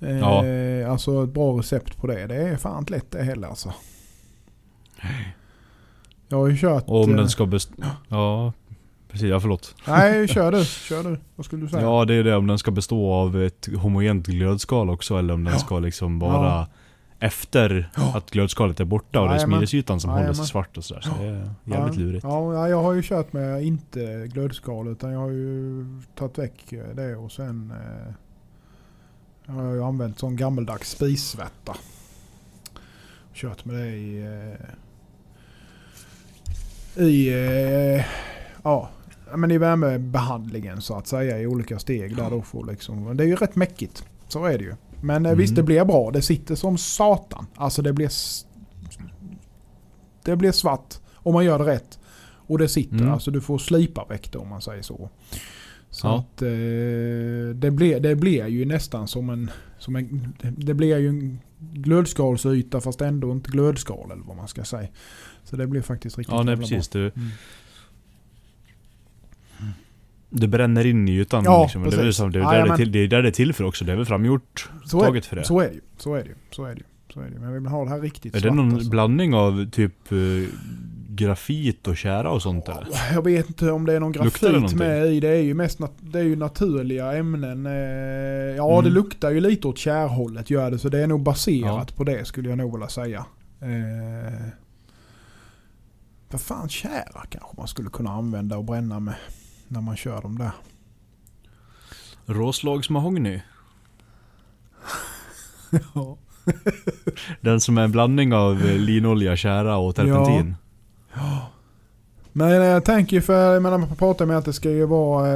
[0.00, 0.44] Eh, Ja.
[0.90, 2.26] Alltså ett bra recept på det.
[2.26, 3.72] Det är fan inte lätt det heller alltså.
[6.28, 6.84] Jag har ju kört...
[6.86, 7.70] Och om eh, den ska best...
[8.08, 8.52] Ja,
[9.10, 9.28] precis.
[9.28, 9.74] Ja, förlåt.
[9.88, 10.64] Nej, kör du.
[10.64, 11.18] Kör du.
[11.36, 11.82] Vad skulle du säga?
[11.82, 12.36] Ja, det är det.
[12.36, 15.58] Om den ska bestå av ett homogent glödskal också eller om den Ja.
[15.58, 16.66] ska liksom vara
[17.24, 21.00] efter att glödskalet är borta och det är smidesytan som håller sig svart och sådär.
[21.00, 22.00] Så det är jävligt ja.
[22.00, 22.24] lurigt.
[22.24, 25.84] Ja, ja, jag har ju kört med inte glödskal utan jag har ju
[26.14, 28.12] tagit väck det och sen eh,
[29.46, 31.76] jag har jag använt sån gammeldags spissvärta.
[33.34, 34.68] Kört med det i eh,
[36.96, 38.04] i eh,
[38.62, 38.90] ja,
[39.36, 43.28] men i värmebehandlingen så att säga i olika steg där då får liksom, det är
[43.28, 44.04] ju rätt mäckigt.
[44.28, 44.74] Så är det ju.
[45.04, 45.38] Men Mm.
[45.38, 46.10] visst det blir bra.
[46.10, 47.46] Det sitter som satan.
[47.56, 48.10] Alltså det blir
[50.24, 51.98] det blir svart om man gör det rätt.
[52.46, 52.96] Och det sitter.
[52.96, 53.12] Mm.
[53.12, 55.10] Alltså du får slipa väck det om man säger så.
[55.90, 56.18] Så Ja.
[56.18, 56.48] att eh,
[57.54, 60.34] det, blir, det blir ju nästan som en, som en...
[60.56, 61.38] Det blir ju en
[61.72, 64.88] glödskalsyta fast ändå inte glödskal eller vad man ska säga.
[65.44, 66.88] Så det blir faktiskt riktigt Ja, nej precis.
[66.88, 67.20] Du, bra.
[67.22, 67.30] Mm.
[70.34, 71.82] Det bränner in i ytan Ja, liksom.
[71.82, 72.16] Det är, väl precis.
[72.16, 73.84] som, det, är Ja, där det, till, det är där det är till för också.
[73.84, 75.44] Det är väl framgjort, Så är, taget för det.
[75.44, 75.80] så är det ju.
[75.98, 76.34] Så är det ju.
[76.50, 76.84] Så är det ju.
[77.14, 77.38] Så är det.
[77.40, 78.90] Men vi vill ha det här riktigt Är det svart, någon alltså.
[78.90, 80.18] blandning av typ eh,
[81.08, 82.88] grafit och kära och sånt eller?
[83.12, 85.20] Jag vet inte om det är någon det grafit med i.
[85.20, 87.66] Det är ju mest det är ju naturliga ämnen.
[87.66, 87.72] Eh,
[88.56, 88.84] Ja, Mm.
[88.84, 90.78] det luktar ju lite åt kärhållet gör det.
[90.78, 93.24] Så det är nog baserat på det skulle jag nog vilja säga.
[93.60, 94.34] Eh,
[96.30, 99.14] vad fan, kära kanske man skulle kunna använda och bränna med
[99.74, 100.50] när man kör dem där.
[102.26, 103.40] Råslagsmahogny.
[105.94, 106.16] Ja.
[107.40, 110.54] Den som är en blandning av eh, linolja, kära och terpentin.
[112.32, 115.28] Men jag tänker för, jag menar, man pratar med att det ska ju vara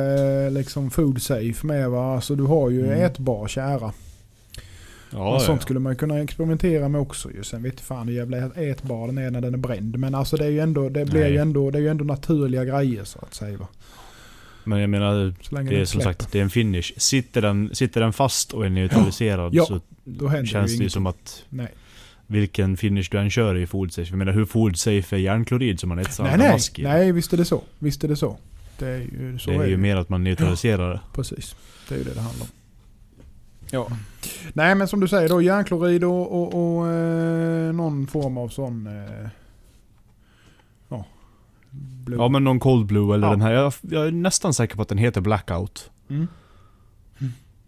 [0.44, 2.14] eh, liksom food safe med va.
[2.14, 3.04] Alltså du har ju Mm.
[3.04, 3.92] ätbar kära.
[5.10, 5.64] Ja, och ja, sånt ja.
[5.64, 7.44] skulle man kunna experimentera med också ju.
[7.44, 9.98] Sen vet fan hur jävla ätbar den är när den är bränd.
[9.98, 11.32] Men alltså det är ju ändå, det blir Nej.
[11.32, 13.66] ju ändå, det är ju ändå naturliga grejer så att säga va.
[14.68, 16.22] Men jag menar, Så länge det är som släpper.
[16.22, 16.92] sagt, det är en finish.
[16.96, 19.80] Sitter den, sitter den fast och är neutraliserad Ja, så
[20.46, 21.68] känns det ju som att Nej.
[22.26, 24.10] vilken finish du än kör i food safe.
[24.10, 26.82] Jag menar hur food safe är järnklorid som man etsar Nej, nej, damask i?
[26.82, 27.62] nej visst är det så.
[27.78, 28.36] Visst är det så.
[28.78, 29.50] Det är ju så.
[29.50, 29.76] det är ju det.
[29.76, 31.00] mer att man neutraliserar det.
[31.14, 31.56] Precis.
[31.88, 32.50] Det är ju det det handlar om.
[33.70, 33.88] Ja.
[34.52, 38.86] Nej men som du säger då järnklorid och, och, och eh, någon form av sån...
[38.86, 39.28] Eh, ja.
[42.04, 42.18] Blue.
[42.18, 43.30] Ja men någon cold blue eller Ja.
[43.30, 43.52] den här.
[43.52, 45.90] Jag, jag är nästan säker på att den heter blackout.
[46.10, 46.26] Mm.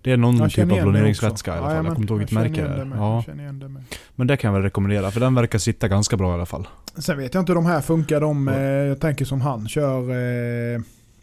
[0.03, 1.71] Det är någon typ av bloneringsvätska i alla fall.
[1.71, 2.85] Jajamän, jag kommer inte ihåg vilket känner märke det är.
[3.69, 3.79] med.
[3.79, 3.95] Ja.
[4.17, 6.69] Men det kan jag väl rekommendera för den verkar sitta ganska bra i alla fall.
[6.97, 8.21] Sen vet jag inte hur de här funkar.
[8.21, 8.55] De, Ja.
[8.55, 10.01] eh, jag tänker som han kör.
[10.01, 10.81] Eh,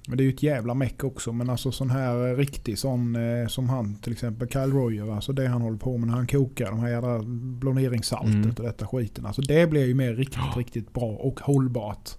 [0.10, 1.34] men det är ju ett jävla meck också.
[1.34, 5.16] Men alltså sån här eh, riktig sån eh, som han till exempel Kyle Royer.
[5.16, 7.20] Alltså det han håller på med när han kokar de här jävla
[7.60, 8.50] bloneringssaltet Mm.
[8.58, 9.26] och detta skiten.
[9.26, 12.10] Alltså det blir ju mer riktigt, riktigt bra och hållbart.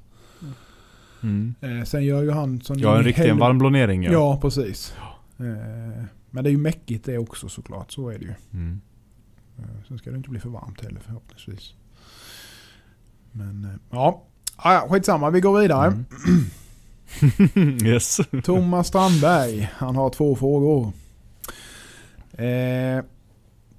[1.22, 1.54] Mm.
[1.61, 4.12] Eh, sen gör ju han sån Ja en riktig en helvete- varmblonering ja.
[4.12, 4.94] Ja, precis.
[5.38, 7.92] Eh, men det är ju mäckigt det också såklart.
[7.92, 8.35] Så är det ju.
[8.52, 8.81] Mm.
[9.59, 11.74] Eh, Sen ska det inte bli för varmt heller förhoppningsvis.
[13.33, 14.22] Men eh, ja,
[14.57, 15.31] ah, ja, skitsamma.
[15.31, 15.87] Vi går vidare.
[15.87, 17.78] Mm.
[17.87, 18.20] yes.
[18.44, 20.92] Thomas Strandberg, han har två frågor.
[22.33, 23.04] Eh,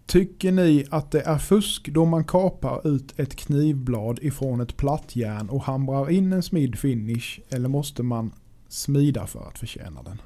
[0.09, 5.49] tycker ni att det är fusk då man kapar ut ett knivblad ifrån ett plattjärn
[5.49, 7.39] och hamrar in en smidd finish?
[7.49, 8.31] Eller måste man
[8.69, 10.21] smida för att förtjäna den?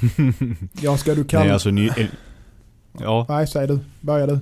[0.80, 1.44] Ja, ska du kalla...
[1.44, 1.90] Nej alltså ny,
[3.00, 3.78] Ja, Nej, säg du.
[4.00, 4.38] Börja du.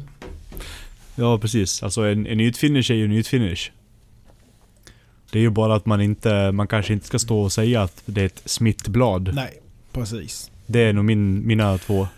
[1.14, 1.82] ja precis.
[1.82, 3.70] Alltså en, en ytfinish är ju en ytfinish.
[5.32, 8.02] Det är ju bara att man inte, man kanske inte ska stå och säga att
[8.06, 9.34] det är ett smittblad.
[9.34, 9.60] Nej,
[9.92, 10.50] precis.
[10.66, 12.08] Det är nog min, mina två.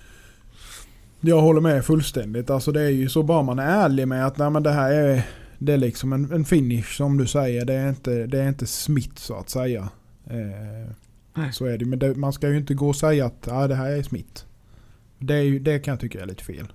[1.24, 2.50] Jag håller med fullständigt.
[2.50, 4.92] Alltså det är ju så bara man är ärlig med att nej, men det här
[4.92, 5.26] är,
[5.58, 7.64] det är liksom en, en finish som du säger.
[7.64, 9.88] Det är inte, det är inte smitt så att säga.
[10.26, 11.84] Eh, så är det.
[11.84, 14.46] Men det, man ska ju inte gå och säga att ja, det här är smitt.
[15.18, 16.72] Det, är ju, det kan jag tycka är lite fel.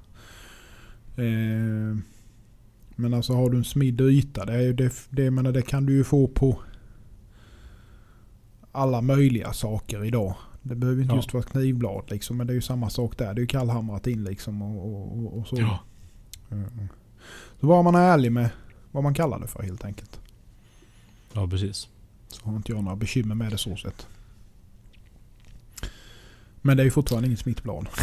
[1.16, 1.98] Eh,
[2.96, 4.46] men alltså har du en smidd yta.
[4.46, 6.60] Det, är det, det, menar, det kan du ju få på
[8.72, 10.36] alla möjliga saker idag.
[10.68, 11.18] Det behöver inte Ja.
[11.18, 12.38] just vara knivblad liksom.
[12.38, 13.34] Men det är ju samma sak där.
[13.34, 15.56] Det är ju kallhamrat in liksom och, och, och, så.
[15.60, 15.80] Ja.
[16.52, 16.90] Mm.
[17.60, 18.50] Så bara man är ärlig med
[18.92, 20.20] vad man kallar det för helt enkelt.
[21.34, 21.88] Ja precis.
[22.28, 24.08] Så har inte jag några bekymmer med det så sett.
[26.62, 27.88] Men det är ju fortfarande inget smittblad.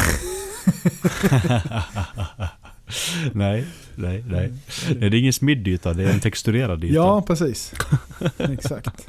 [3.33, 4.53] nej, nej, nej.
[4.87, 6.93] Nej, det är ingen smiddyta, det är en texturerad yta.
[6.93, 7.73] Ja, precis.
[8.37, 9.07] Exakt.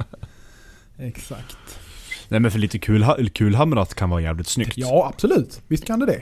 [0.97, 1.79] Exakt.
[2.29, 4.77] Nej men för lite kul, kulhamrat kan vara jävligt snyggt.
[4.77, 5.61] Ja, absolut.
[5.67, 6.21] Visst kan det det.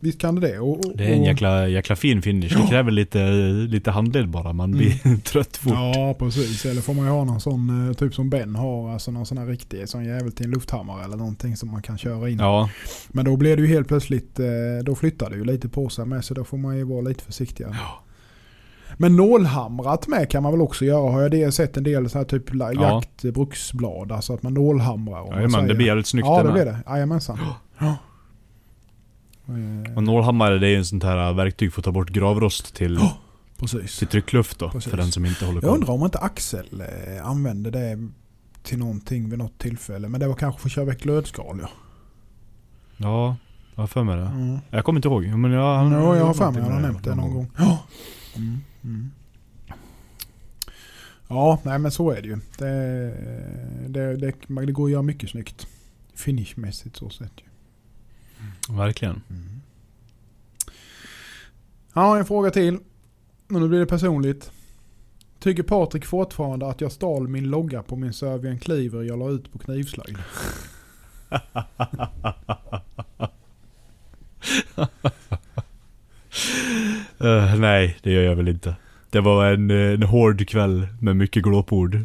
[0.00, 0.58] Visst kan det det.
[0.58, 2.56] Och, och, Det är en jäkla, jäkla fin finish.
[2.56, 3.30] Det kräver lite,
[3.68, 4.52] lite handled bara.
[4.52, 5.72] Man blir trött fort.
[5.72, 6.66] Ja, precis.
[6.66, 9.38] Eller får man ju ha någon sån, eh, typ som Ben har, alltså någon sån
[9.38, 12.38] här riktig sån jävel till en lufthammare eller någonting som man kan köra in.
[12.38, 12.70] Ja,
[13.08, 14.46] Men då blir det ju helt plötsligt, eh,
[14.84, 17.24] då flyttar det ju lite på sig med så då får man ju vara lite
[17.24, 17.76] försiktigare.
[18.96, 21.12] Men nålhamrat med kan man väl också göra.
[21.12, 22.72] Har jag det sett en del så här typ Ja.
[22.72, 24.12] jaktbruksblad.
[24.12, 25.20] Alltså att man nålhamrar.
[25.20, 26.78] om man Jajamän, det blir jävligt snyggt Ja, det blir det.
[26.86, 27.38] Jajamensan.
[27.78, 27.96] Ja.
[29.96, 32.98] Och nålhammare det är ju en sånt här verktyg för att ta bort gravrost till,
[33.58, 33.98] Precis.
[33.98, 34.70] till tryckluft då.
[34.70, 34.90] Precis.
[34.90, 35.78] För den som inte håller Jag koll.
[35.78, 38.08] undrar om inte Axel eh, använde det
[38.62, 40.08] till någonting vid något tillfälle.
[40.08, 41.68] Men det var kanske för att köra väck glödskal ja.
[42.96, 43.36] Ja,
[43.74, 44.22] jag har för mig det.
[44.26, 44.58] Mm.
[44.70, 45.24] Jag kommer inte ihåg.
[45.26, 47.50] Men jag, han, Ja, jag har för mig att han har nämnt det någon gång.
[47.58, 47.78] Ja.
[48.36, 48.58] Mm.
[48.84, 49.10] Mm.
[51.28, 52.38] Ja, nej men så är det ju.
[52.58, 52.66] Det,
[53.88, 54.34] det, det,
[54.66, 55.66] det går att göra mycket snyggt.
[56.14, 57.44] Finishmässigt så sett ju.
[58.76, 59.22] Verkligen.
[61.94, 62.78] Ja, en fråga till.
[63.48, 64.50] Men nu blir det personligt.
[65.38, 69.52] Tycker Patrik fortfarande att jag stal min logga på min Servian Cleaver jag la ut
[69.52, 70.18] på knivslöjd?
[77.22, 78.74] Eh, nej, det gör jag väl inte.
[79.10, 81.94] Det var en, eh, en hård kväll med mycket glåpord.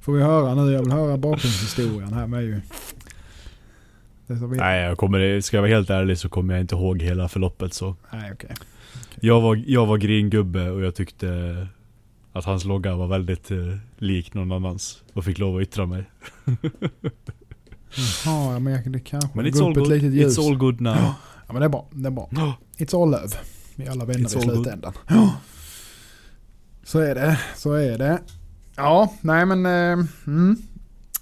[0.00, 0.72] Får vi höra nu?
[0.72, 2.60] Jag vill höra bakgrundshistorien här med ju.
[4.56, 7.74] Nej, jag kommer, ska jag vara helt ärlig så kommer jag inte ihåg hela förloppet
[7.74, 7.96] så.
[8.12, 8.54] Nej, okej.
[9.20, 11.66] Jag var, jag var gringubbe och jag tyckte
[12.32, 15.02] att hans logga var väldigt eh, lik någon annans.
[15.12, 16.04] Och fick lov att yttra mig.
[18.24, 19.88] Jaha, ja, men jag, det kanske Men it's all good.
[19.88, 20.38] litet ljus.
[20.38, 20.96] It's all good now.
[21.48, 21.86] Ja, men det är bra.
[21.90, 22.28] Det är bra.
[22.78, 23.36] It's all love.
[23.76, 24.92] Vi är alla vänner It's i slutändan.
[25.08, 25.34] Ja.
[26.84, 27.38] Så är det.
[27.56, 28.18] Så är det.
[28.76, 29.66] Ja, nej men...
[29.66, 30.56] Eh, mm.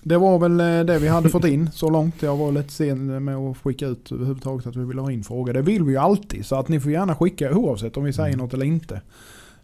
[0.02, 2.22] Det var väl eh, det vi hade fått in så långt.
[2.22, 5.52] Jag var lite sen med att skicka ut överhuvudtaget att vi vill ha in frågor.
[5.52, 6.46] Det vill vi ju alltid.
[6.46, 8.38] Så att ni får gärna skicka oavsett om vi säger Mm.
[8.44, 9.00] något eller inte.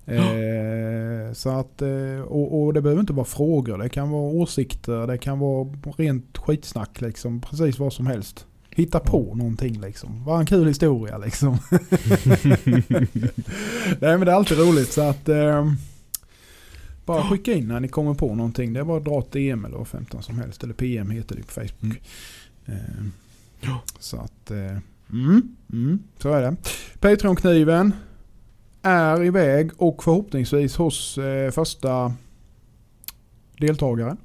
[0.07, 3.79] Eh, så att, eh, och, och det behöver inte vara frågor.
[3.79, 5.07] Det kan vara åsikter.
[5.07, 7.40] Det kan vara rent skitsnack liksom.
[7.40, 8.46] Precis vad som helst.
[8.74, 10.24] Hitta på någonting liksom.
[10.24, 11.58] Var en kul historia liksom.
[14.00, 15.72] Nej men det är alltid roligt så att eh,
[17.04, 18.72] bara skicka in när ni kommer på någonting.
[18.72, 20.64] Det är bara att dra till DM eller vad 15 som helst.
[20.64, 22.00] Eller PM heter det på Facebook.
[22.66, 23.04] Eh,
[23.98, 24.78] så att, eh,
[25.12, 26.56] mm, mm, så är det.
[27.00, 27.92] Patreon-kniven
[28.82, 32.14] är iväg och förhoppningsvis hos eh, första
[33.58, 34.16] deltagaren.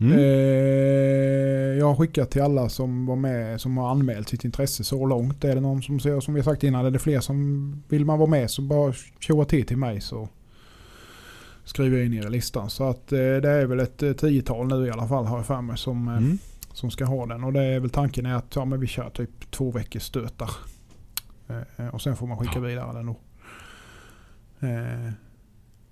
[0.00, 0.18] Mm.
[0.18, 5.06] Eh, jag har skickat till alla som var med, som har anmält sitt intresse så
[5.06, 5.44] långt.
[5.44, 8.04] Är det någon som ser, som vi har sagt innan, är det fler som vill
[8.04, 10.28] man vara med så bara tjoa till till mig så
[11.64, 12.70] skriver jag in er i listan.
[12.70, 15.46] Så att eh, det är väl ett eh, tiotal nu i alla fall har jag
[15.46, 16.38] för mig som, eh, Mm.
[16.72, 17.44] som ska ha den.
[17.44, 20.50] Och det är väl tanken är att ja, men vi kör typ två veckors stötar.
[21.76, 22.60] Eh, och sen får man skicka Ja.
[22.60, 23.16] vidare den då.
[24.66, 25.12] Eh,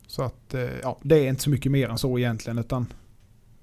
[0.07, 2.87] så att eh, ja, det är inte så mycket mer än så egentligen utan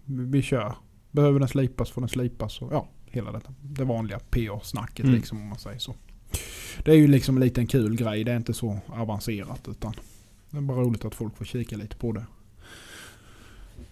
[0.05, 0.73] vi kör.
[1.11, 2.61] Behöver den slipas får den slipas.
[2.61, 5.15] Och, ja, hela detta, det vanliga PA-snacket Mm.
[5.15, 5.95] liksom om man säger så.
[6.83, 8.23] Det är ju liksom en liten kul grej.
[8.23, 9.93] Det är inte så avancerat utan
[10.49, 12.25] det är bara roligt att folk får kika lite på det.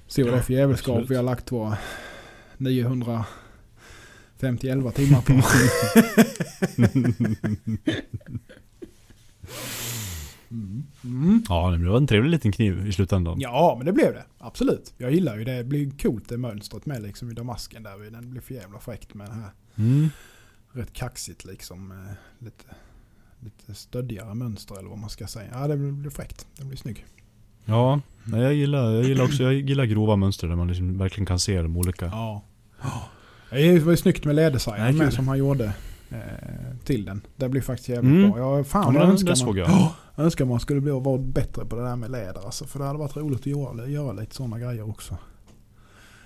[0.08, 1.78] Se vad det är för jävelskap vi har lagt våra
[2.58, 3.26] 950
[4.70, 5.34] 11 timmar på.
[10.54, 10.84] Mm.
[11.04, 11.44] Mm.
[11.50, 13.40] Ja, det var en trevlig liten kniv i slutändan.
[13.40, 14.24] Ja, men det blev det.
[14.38, 14.94] Absolut.
[14.98, 15.58] Jag gillar ju det.
[15.58, 18.12] Det blir coolt det mönstret med liksom i damasken där.
[18.12, 19.52] Den blir för jävla fräckt med det här.
[19.76, 20.10] Mm.
[20.72, 21.92] Rätt kaxigt liksom.
[21.92, 21.98] eh,
[22.46, 22.64] Lite,
[23.40, 25.50] lite stöddigare mönster eller vad man ska säga.
[25.54, 26.48] Ja, det blir fräckt.
[26.58, 27.06] Det blir snygg.
[27.66, 31.26] Ja, nej, jag gillar, jag gillar också jag gillar grova mönster där man liksom verkligen
[31.26, 32.06] kan se de olika.
[32.06, 32.44] Ja.
[33.50, 34.62] Det var ju snyggt med
[35.00, 35.12] kul.
[35.12, 35.72] som han gjorde eh,
[36.84, 37.22] till den.
[37.36, 38.32] Det blir faktiskt jävligt Mm.
[38.32, 38.40] bra.
[38.58, 39.70] Jag, fan Ja, jag önskar man, jag.
[40.16, 42.46] jag önskar man skulle bli, vara bättre på det där med läder.
[42.46, 45.18] Alltså, för det hade varit roligt att göra, göra lite sådana grejer också.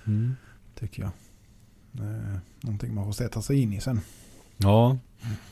[0.08, 0.36] Mm.
[0.80, 1.12] Tycker jag.
[2.08, 4.00] Eh, någonting man får sätta sig in i sen.
[4.58, 4.98] Ja,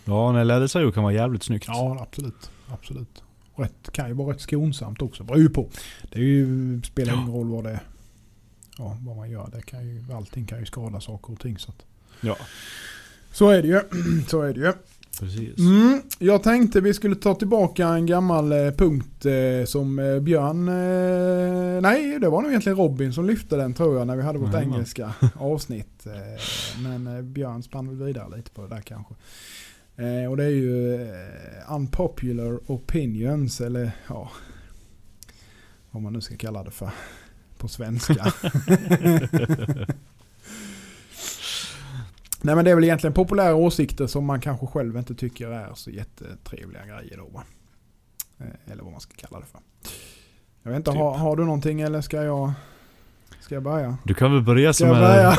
[0.06, 1.66] ja nej, lädersajo kan vara jävligt snyggt.
[1.68, 2.52] Ja, absolut.
[2.70, 3.24] Absolut.
[3.56, 5.24] Rätt, kan ju vara rätt skonsamt också.
[5.24, 5.70] Beror ju på.
[6.12, 7.80] Det är ju, spelar ingen roll vad det är.
[8.78, 9.50] Ja, vad man gör.
[9.54, 11.58] Det kan ju, allting kan ju skada saker och ting.
[11.58, 11.86] Så, att.
[12.22, 12.38] Ja,
[13.36, 13.82] så är det ju.
[14.28, 14.74] så är det ju.
[15.20, 15.58] precis.
[15.58, 20.68] Mm, jag tänkte vi skulle ta tillbaka en gammal eh, punkt eh, som eh, Björn...
[20.68, 24.40] Eh, nej, det var nog egentligen Robin som lyfte den tror jag när vi hade
[24.40, 24.74] vårt Jajamän.
[24.74, 26.06] engelska avsnitt.
[26.06, 26.42] Eh,
[26.84, 29.14] men Björn spann väl vidare lite på det där kanske.
[30.30, 31.08] Och det är ju
[31.70, 34.32] unpopular opinions eller ja...
[35.92, 36.90] Vad man nu ska kalla det för
[37.58, 38.34] på svenska.
[42.46, 45.74] Nej men det är väl egentligen populära åsikter som man kanske själv inte tycker är
[45.74, 47.44] så jättetrevliga grejer då va?
[48.40, 49.60] Eh, Eller vad man ska kalla det för.
[50.64, 51.00] Jag vet inte, Typ.
[51.00, 52.54] har, har du någonting eller ska jag,
[53.40, 53.98] ska jag börja?
[54.04, 55.34] Du kan väl börja Ska som jag är,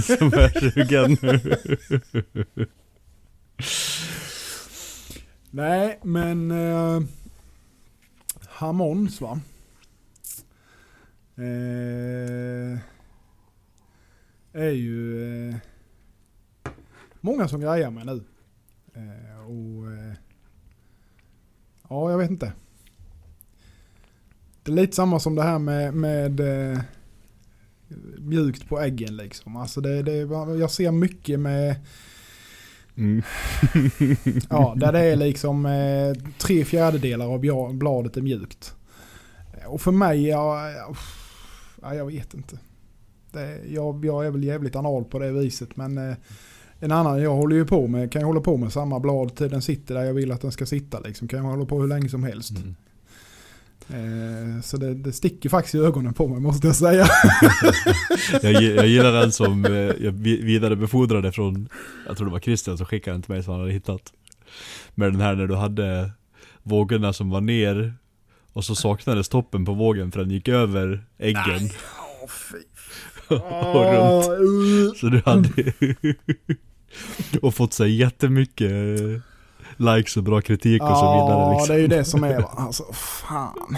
[0.18, 1.16] som är sugen.
[5.50, 7.00] Nej men eh,
[8.48, 9.40] Hamons va?
[11.36, 12.78] Eh,
[14.52, 15.56] är ju eh,
[17.20, 18.24] många som grejar med nu.
[18.94, 20.14] Eh, och eh,
[21.88, 22.52] Ja, jag vet inte.
[24.62, 26.80] Det är lite samma som det här med, med eh,
[28.18, 29.56] mjukt på äggen liksom.
[29.56, 30.16] Alltså det, det,
[30.58, 31.76] jag ser mycket med
[32.96, 33.22] Mm.
[34.50, 38.74] Ja, där det är liksom eh, tre fjärdedelar av bladet är mjukt.
[39.66, 40.94] Och för mig, ja, ja,
[41.82, 42.58] ja, jag vet inte.
[43.32, 46.16] Det, jag, jag är väl jävligt anal på det viset men eh,
[46.80, 49.50] en annan, jag håller ju på med, kan ju hålla på med samma blad till
[49.50, 51.28] den sitter där jag vill att den ska sitta liksom.
[51.28, 52.52] Kan jag hålla på hur länge som helst.
[52.56, 52.74] Mm.
[53.90, 57.06] Eh, så det, det sticker faktiskt i ögonen på mig måste jag säga.
[58.42, 61.68] Jag, jag gillar den som eh, jag vi- vidarebefordrade från,
[62.06, 64.12] jag tror det var Christian som skickade den till mig som han hade hittat.
[64.94, 66.10] Med den här när du hade
[66.62, 67.94] vågorna som var ner
[68.52, 71.70] och så saknades toppen på vågen för den gick över äggen
[72.22, 72.56] Åh fy.
[73.34, 74.96] och runt.
[74.98, 75.48] Så du hade
[77.42, 78.72] och fått sig jättemycket
[79.76, 81.68] likes och bra kritik och så vidare Ja, liksom.
[81.74, 82.44] det är ju det som är.
[82.66, 83.76] Alltså, fan.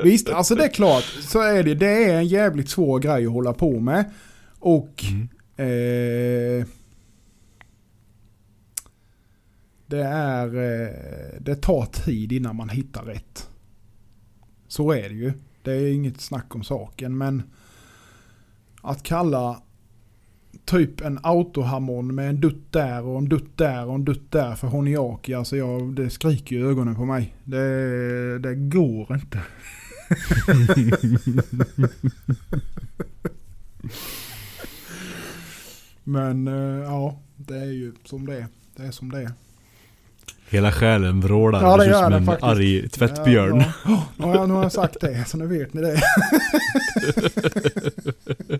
[0.00, 1.04] Visst, alltså det är klart.
[1.04, 1.74] Så är det.
[1.74, 4.04] Det är en jävligt svår grej att hålla på med.
[4.58, 5.22] Och Mm.
[5.56, 6.66] eh,
[9.86, 13.48] det är, eh, det tar tid innan man hittar rätt.
[14.68, 15.32] Så är det ju.
[15.62, 17.18] Det är inget snack om saken.
[17.18, 17.42] Men
[18.82, 19.62] att kalla
[20.64, 24.54] typ en autoharmon med en dutt där och en dutt där och en dutt där
[24.54, 25.34] för honiaki.
[25.34, 27.34] Alltså jag, det skriker i ögonen på mig.
[27.44, 29.38] Det, det går inte.
[36.04, 38.46] Men eh, ja, det är ju som det är.
[38.76, 39.30] Det är som det är.
[40.48, 42.44] Hela själen vrålar, Ja, det gör som en faktiskt.
[42.44, 43.58] arg tvättbjörn.
[43.60, 44.04] Ja, ja.
[44.18, 46.00] Ja, ja, nu har jag sagt det, så nu vet ni det.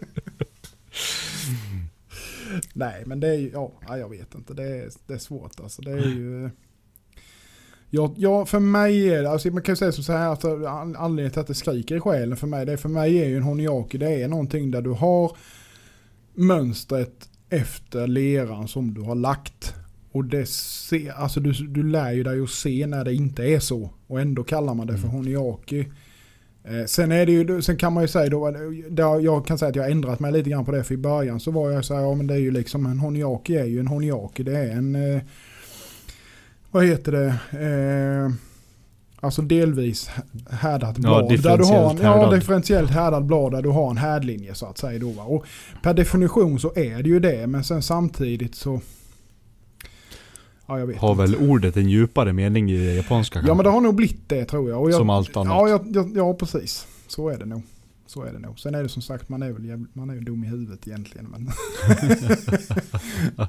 [2.75, 4.55] Nej, men det är ju, ja, ja, jag vet inte.
[4.55, 5.83] Det är, det är svårt alltså.
[5.83, 6.51] Det är ju...
[7.91, 10.67] Ja, ja, för mig är det, alltså man kan ju säga som så här, alltså,
[10.67, 13.29] an- anledningen till att det skriker i själen för mig, det är för mig är
[13.29, 15.37] ju en honiaki, det är någonting där du har
[16.35, 19.75] mönstret efter leran som du har lagt.
[20.13, 23.61] Och det ser, alltså du, du lär ju dig att se när det inte är
[23.61, 23.91] så.
[24.07, 25.17] Och ändå kallar man det för Mm.
[25.17, 25.85] honiaki.
[26.65, 28.51] Eh, sen, är det ju, sen kan man ju säga då,
[28.91, 30.85] där jag kan säga att jag har ändrat mig lite grann på det.
[30.85, 32.99] För i början så var jag så här, ja men det är ju liksom en
[32.99, 34.43] honiaki är ju en honiaki.
[34.43, 35.23] Det är en, eh,
[36.71, 37.27] vad heter det,
[37.67, 38.33] eh,
[39.21, 40.11] alltså delvis
[40.51, 41.29] härdat blad.
[41.29, 42.35] där du har en, differentiellt ja, härdad.
[42.35, 44.99] differentiellt härdad blad där du har en härdlinje så att säga.
[44.99, 45.23] Då, va?
[45.23, 45.45] Och
[45.83, 47.47] per definition så är det ju det.
[47.47, 48.81] Men sen samtidigt så,
[50.71, 51.23] ja jag vet Har inte.
[51.23, 54.71] väl ordet en djupare mening i japanska Ja men det har nog blivit det tror
[54.71, 54.91] jag.
[54.91, 55.47] Jag Som allt annat.
[55.53, 56.87] Ja, jag, jag, ja precis.
[57.07, 57.63] Så är det nog.
[58.07, 58.59] Så är det nog.
[58.61, 60.89] Sen är det som sagt, man är väl jävligt, man är ju dum i huvudet
[60.89, 61.27] egentligen.
[61.31, 61.51] Men,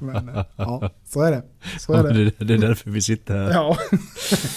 [0.00, 1.42] men eh, ja, så är det.
[1.80, 2.24] Så är Ja, det.
[2.24, 3.50] det, det är därför vi sitter här.
[3.50, 3.76] Ja,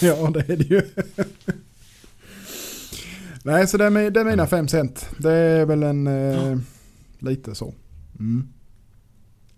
[0.00, 0.82] ja det är det ju.
[3.42, 5.08] Nej, så det är, det är mina fem cent.
[5.18, 6.58] Det är väl en eh,
[7.18, 7.74] lite så.
[8.18, 8.48] Mm.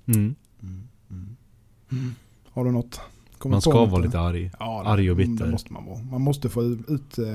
[0.06, 0.34] Mm.
[2.58, 3.00] Har du något?
[3.38, 4.06] Kommer Man ska något, vara eller?
[4.08, 4.50] lite arg.
[4.58, 5.44] Ja, det- arg och bitter.
[5.44, 5.98] Det måste man vara.
[6.02, 7.34] Man måste få ut, eh,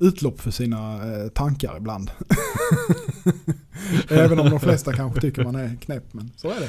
[0.00, 2.10] utlopp för sina eh, tankar ibland.
[4.08, 6.68] Även om de flesta kanske tycker man är knäpp, men så är det.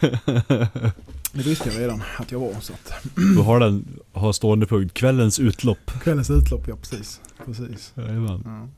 [1.32, 2.60] Det visste jag redan att jag var.
[2.60, 2.92] Så att.
[3.14, 5.90] Du har den, har stående punkt, kvällens utlopp.
[6.02, 7.20] Kvällens utlopp, ja precis.
[7.46, 7.92] precis.
[7.96, 8.42] Jajamän.
[8.44, 8.68] Ja.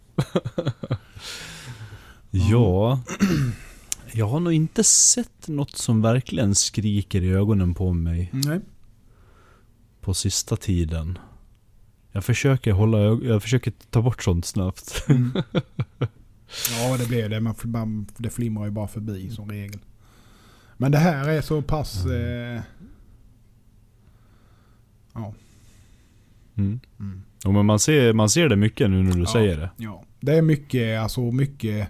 [2.30, 3.00] Ja,
[4.16, 8.60] jag har nog inte sett något som verkligen skriker i ögonen på mig Nej.
[10.00, 11.18] på sista tiden.
[12.12, 15.04] Jag försöker hålla jag försöker ta bort sånt snabbt.
[15.08, 15.32] Mm.
[16.70, 17.40] Ja, det blir det.
[17.40, 19.78] Man, det flimrar ju bara förbi som regel.
[20.76, 22.06] Men det här är så pass...
[22.06, 22.60] Eh,
[25.14, 25.34] ja.
[26.54, 26.80] Mm.
[27.00, 27.22] Mm.
[27.44, 29.32] Jo, men man ser, man ser det mycket nu när du Ja.
[29.32, 29.70] säger det.
[29.76, 31.88] Ja, det är mycket, alltså mycket,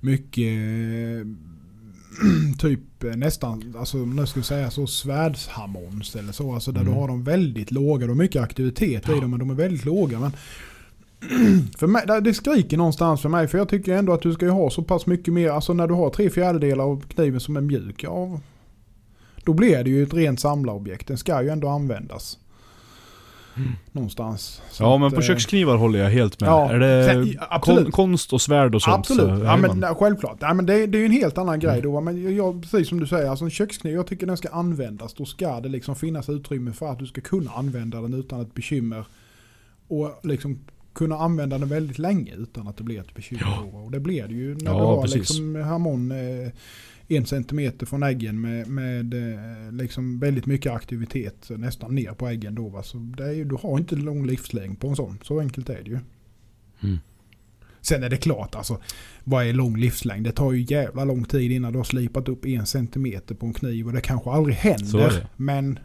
[0.00, 0.52] mycket
[2.58, 6.54] typ eh, nästan, alltså ska vi säga så svärdsharmons eller så.
[6.54, 6.92] Alltså där Mm.
[6.92, 8.06] du har dem väldigt låga.
[8.06, 10.20] De har mycket aktivitet i dem men de är väldigt låga.
[10.20, 10.30] Men
[11.78, 13.48] för mig, det- skriker någonstans för mig.
[13.48, 15.50] För jag tycker ändå att du ska ju ha så pass mycket mer.
[15.50, 18.02] Alltså när du har tre fjärdedelar av kniven som är mjuk.
[18.02, 18.40] Ja,
[19.44, 21.08] då blir det ju ett rent samlarobjekt.
[21.08, 22.38] Den ska ju ändå användas.
[23.92, 24.62] Någonstans.
[24.70, 26.48] Så Ja men på eh, köksknivar håller jag helt med.
[26.48, 30.40] ja, är det kon, konst och svärd och sånt Absolut, så, ja, men, nej, självklart.
[30.40, 31.82] Nej, men det, det är ju en helt annan grej Mm.
[31.92, 32.00] då.
[32.00, 35.14] Men jag, precis som du säger, alltså en kökskniv, jag tycker den ska användas.
[35.14, 38.54] Då ska det liksom finnas utrymme för att du ska kunna använda den utan ett
[38.54, 39.04] bekymmer.
[39.88, 40.58] Och liksom
[40.98, 43.42] kunna använda den väldigt länge utan att det blir ett bekymmer.
[43.72, 43.80] Ja.
[43.80, 45.18] Och det blir det ju när Ja, du har precis.
[45.18, 46.52] liksom harmon eh,
[47.08, 52.54] en centimeter från äggen med, med eh, liksom väldigt mycket aktivitet nästan ner på äggen
[52.54, 52.68] då.
[52.68, 52.82] Va?
[52.82, 55.18] Så det är ju, du har inte lång livslängd på en sån.
[55.22, 55.98] Så enkelt är det ju.
[56.82, 56.98] Mm.
[57.80, 58.80] Sen är det klart alltså,
[59.24, 60.24] vad är lång livslängd?
[60.26, 63.52] Det tar ju jävla lång tid innan du har slipat upp en centimeter på en
[63.52, 64.98] kniv och det kanske aldrig händer.
[65.10, 65.26] det.
[65.36, 65.78] Men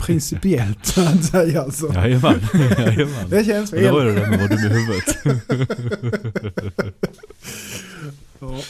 [0.00, 1.92] principiellt så att säga alltså.
[1.94, 2.40] Jajamän,
[2.78, 3.28] jajamän.
[3.30, 4.08] Det känns Men det var fel.
[4.08, 5.16] ju det där med vara dum i huvudet.
[8.40, 8.60] Ja,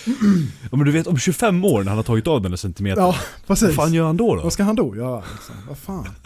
[0.71, 3.05] Ja, men du vet om 25 år när han har tagit av den där centimetern.
[3.05, 3.15] ja
[3.47, 3.77] vad precis.
[3.77, 4.35] fan gör han då?
[4.37, 4.43] då?
[4.43, 5.55] Vad ska han då göra liksom?
[5.69, 6.09] Vad fan?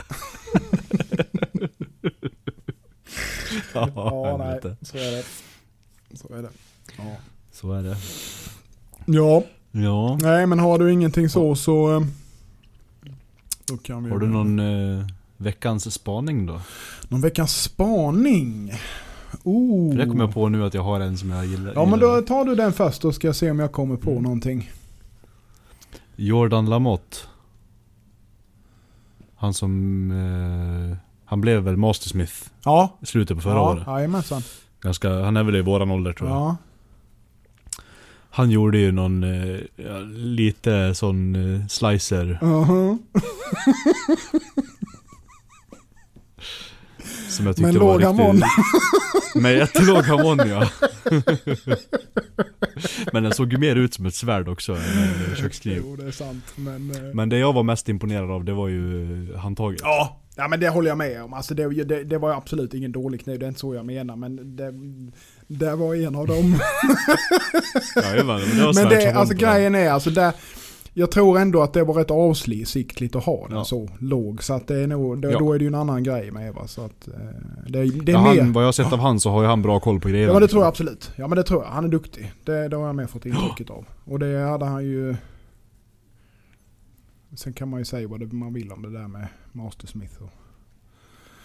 [3.74, 4.46] Ja, nej.
[4.48, 4.76] helvete.
[4.82, 5.24] Så är det.
[6.14, 6.48] Så är det.
[6.96, 7.16] Ja.
[7.52, 7.96] Så är det.
[9.06, 9.42] ja,
[9.72, 10.18] Ja.
[10.22, 11.94] nej men har du ingenting så så...
[11.96, 13.59] eh, Då kan vi
[14.10, 15.06] Har du någon eh,
[15.36, 16.60] veckans spaning då?
[17.08, 18.72] någon veckans spaning?
[19.44, 19.90] Oh.
[19.92, 21.72] För det kommer jag på nu att jag har en som jag gillar.
[21.74, 24.10] Ja men då tar du den först då ska jag se om jag kommer på
[24.10, 24.22] Mm.
[24.22, 24.70] någonting.
[26.16, 27.16] Jordan Lamotte.
[29.36, 30.10] Han som...
[30.10, 32.32] Eh, han blev väl Mastersmith
[32.64, 32.98] Ja.
[33.02, 33.86] i slutet på förra ja, året.
[33.86, 34.42] Jajamensan.
[34.80, 36.38] Ganska, han är väl i våran ålder tror jag.
[36.38, 36.56] Ja.
[38.30, 39.60] Han gjorde ju någon eh,
[40.14, 42.98] lite sån eh, slicer Uh-huh.
[47.28, 48.44] som jag tyckte Med var låg riktigt...
[49.42, 50.68] Med jättelåg harmon ja.
[53.12, 54.78] Men den såg ju mer ut som ett svärd också än
[55.30, 55.82] en kökskniv.
[55.86, 56.90] Jo det är sant men...
[56.90, 59.80] eh, Men det jag var mest imponerad av det var ju eh, handtaget.
[59.82, 61.32] Ja, ja men det håller jag med om.
[61.34, 64.16] Alltså det, det, det var absolut ingen dålig kniv, det är inte så jag menar.
[64.16, 64.72] Men det,
[65.58, 66.58] det var en av dem.
[67.96, 70.32] Jajamän, men det var men det, alltså grejen är alltså där,
[70.94, 73.64] jag tror ändå att det var rätt avsiktligt att ha den Ja.
[73.64, 74.42] så låg.
[74.42, 75.38] Så att det är nog, det, Ja.
[75.38, 76.66] då är det ju en annan grej med va.
[76.66, 77.14] Så att eh,
[77.68, 78.40] det, det är Ja, mer.
[78.40, 80.28] han, vad jag har sett av han så har ju han bra koll på grejerna.
[80.28, 81.10] Ja men det tror jag absolut.
[81.16, 81.70] Ja men det tror jag.
[81.70, 82.32] Han är duktig.
[82.44, 83.84] Det, det har jag med fått intrycket av.
[84.04, 85.16] Och det hade han ju...
[87.36, 90.30] Sen kan man ju säga vad man vill om det där med Mastersmith och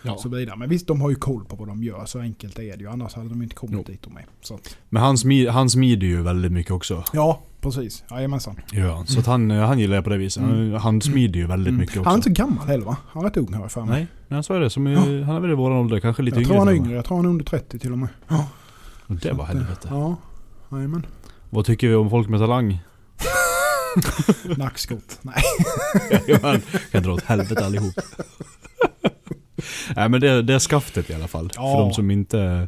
[0.07, 0.17] Ja.
[0.17, 0.55] så vidare.
[0.55, 2.05] Men visst, de har ju koll på vad de gör.
[2.05, 2.89] Så enkelt är det ju.
[2.89, 3.83] Annars hade de inte kommit Jo.
[3.93, 4.25] dit de är.
[4.41, 7.03] Så Men han, smi, han smider ju väldigt mycket också.
[7.13, 8.03] ja, precis.
[8.11, 8.55] Jajamensan.
[8.71, 10.43] Ja, så att han, han gillar jag på det viset.
[10.43, 11.79] Han, han smider ju väldigt Mm.
[11.79, 12.09] mycket också.
[12.09, 12.97] Han är inte så gammal heller va?
[13.07, 13.89] Han är rätt ung har jag för mig.
[13.99, 14.69] Nej, nej så är det.
[14.69, 16.47] Som, är- Han är väl i våran ålder, kanske lite jag yngre.
[16.53, 16.95] tror han är och yngre.
[16.95, 18.09] Jag tror han är under 30 till och med.
[19.07, 19.87] Och Det Så var eh, helvete.
[19.91, 20.15] Ja,
[20.71, 21.05] jajamän.
[21.49, 22.79] Vad tycker vi om folk med talang?
[24.57, 25.19] Nackskott.
[25.21, 25.43] Nej.
[26.27, 27.93] Jajamän, kan dra åt helvete allihop.
[29.95, 31.49] Nej men det, det är skaftet i alla fall.
[31.55, 31.61] Ja.
[31.75, 32.67] För de som inte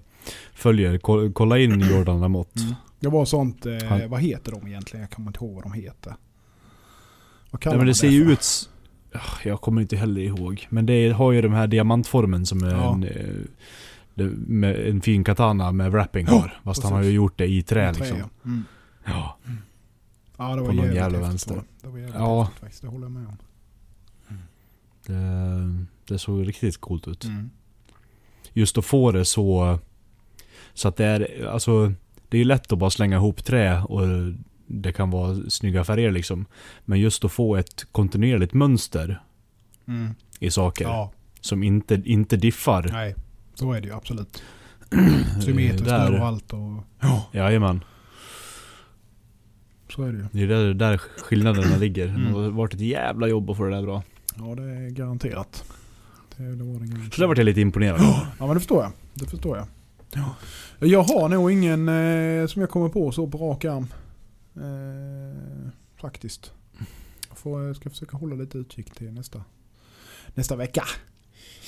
[0.54, 2.60] följer, ko- kolla in Jordan Lamotte.
[2.60, 2.74] Mm.
[3.00, 5.02] Det var sånt, eh, vad heter de egentligen?
[5.02, 6.16] Jag kommer inte ihåg vad de heter.
[7.52, 8.70] Vad kallar Nej, men man det ser ju ut...
[9.14, 10.68] Ah, Jag kommer inte heller ihåg.
[10.70, 12.94] Men det har ju den här diamantformen som är Ja.
[12.94, 13.36] en, eh,
[14.14, 14.24] det,
[14.90, 16.60] en fin katana med wrapping Ja, har.
[16.64, 18.20] Fast han har ju gjort det i trä Trä, liksom.
[18.20, 18.30] ja.
[18.46, 18.64] Mm.
[19.06, 19.38] Ja.
[20.38, 21.56] Ja, det var På någon jävla vänster.
[21.56, 21.62] det.
[21.82, 22.50] Det var jävligt Ja.
[22.60, 23.38] faktiskt, det håller jag med om.
[25.06, 25.14] Det,
[26.08, 27.24] det såg riktigt coolt ut.
[27.24, 27.50] Mm.
[28.54, 29.80] Just att få det så...
[30.74, 31.94] Så att det är, alltså...
[32.30, 34.02] Det är ju lätt att bara slänga ihop trä och
[34.68, 36.46] det kan vara snygga färger liksom.
[36.86, 39.22] Men just att få ett kontinuerligt mönster
[39.88, 40.14] Mm.
[40.40, 42.90] i saker Ja, som inte, inte diffar.
[42.92, 43.16] nej.
[43.54, 44.44] Så är det ju absolut.
[45.46, 46.84] Symmetriskt där- överallt och...
[47.00, 47.84] Ja, Jajamän.
[49.90, 50.48] så är det ju.
[50.48, 52.08] Det är där, där skillnaderna ligger.
[52.08, 52.24] Mm.
[52.34, 54.04] Det har varit ett jävla jobb att få det där bra.
[54.36, 55.64] Ja, det är garanterat.
[56.38, 57.12] Det, var.
[57.12, 58.02] Så där vart jag lite imponerad.
[58.02, 58.92] Ja, men det förstår jag.
[59.14, 59.68] Det förstår jag.
[60.14, 60.36] Ja.
[60.80, 63.88] Jag har nog ingen eh, som jag kommer på så på rak arm.
[64.56, 65.70] Eh,
[66.02, 66.52] faktiskt.
[67.30, 69.44] Jag får, jag ska försöka hålla lite utkik till nästa,
[70.34, 70.84] nästa vecka.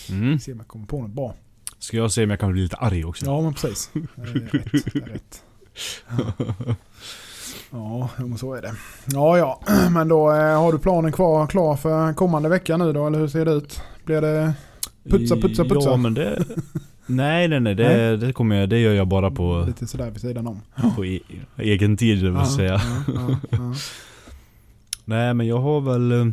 [0.09, 0.39] Mm.
[0.39, 1.35] Se om jag kommer på något bra.
[1.79, 3.25] Ska jag se om jag kan bli lite arg också?
[3.25, 3.89] Ja, men precis.
[3.93, 4.83] Det är rätt.
[4.93, 5.43] Det är rätt.
[7.71, 8.73] Ja, men så är det.
[9.05, 9.61] Ja, ja.
[9.91, 13.27] Men då eh, har du planen kvar, klar för kommande vecka nu då, eller hur
[13.27, 13.81] ser det ut?
[14.09, 14.53] Blir det...
[15.09, 15.89] Putsa, putsa, putsa.
[15.89, 16.45] Ja men det...
[17.05, 20.21] Nej nej nej, det, det kommer jag, det gör jag bara på, Lite sådär vid
[20.21, 20.61] sidan om.
[20.95, 21.19] på e,
[21.57, 22.81] egen tid vill Ja, säga.
[23.07, 23.73] ja, ja.
[25.05, 26.11] Nej men jag har väl...
[26.11, 26.25] eh,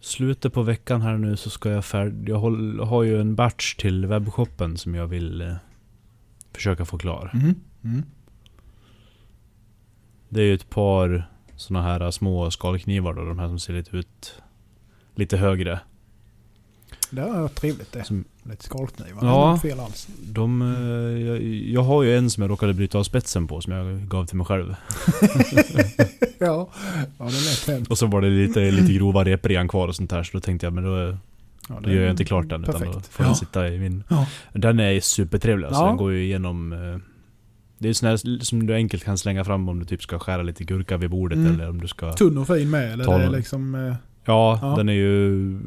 [0.00, 2.28] Slutet på veckan här nu så ska jag färd...
[2.28, 2.38] Jag
[2.86, 5.54] har ju en batch till webbshoppen som jag vill eh,
[6.54, 7.30] försöka få klar.
[7.34, 7.54] Mm.
[7.84, 8.02] Mm.
[10.28, 13.96] Det är ju ett par såna här små skalknivar då, de här som ser lite
[13.96, 14.42] ut
[15.14, 15.80] lite högre.
[17.10, 18.04] Det är trevligt det.
[18.04, 19.18] Som- Lite skalknivar.
[19.26, 19.58] Ja.
[19.62, 20.08] Fel alls.
[20.22, 23.72] De, eh, jag, jag har ju en som jag råkade bryta av spetsen på som
[23.72, 24.74] jag gav till mig själv.
[26.38, 26.68] ja.
[27.18, 27.88] ja, det lät hänt.
[27.88, 30.40] Och så var det lite, lite grova repor igen kvar och sånt där så då
[30.40, 31.16] tänkte jag men då,
[31.68, 33.06] Ja, då gör jag inte klart den utan då Perfekt.
[33.06, 33.34] får den Ja.
[33.36, 34.04] sitta i min...
[34.08, 34.26] Ja.
[34.52, 35.82] Den är supertrevlig alltså.
[35.82, 35.86] Ja.
[35.88, 36.72] Den går ju igenom...
[36.72, 36.98] eh,
[37.78, 40.42] Det är sån här som du enkelt kan slänga fram om du typ ska skära
[40.42, 41.52] lite gurka vid bordet Mm.
[41.54, 42.12] eller om du ska...
[42.12, 43.04] Tunn och fin med eller?
[43.04, 43.32] Ta Det är den.
[43.32, 43.94] liksom...
[44.24, 44.76] Ja, Ja.
[44.76, 45.58] den är ju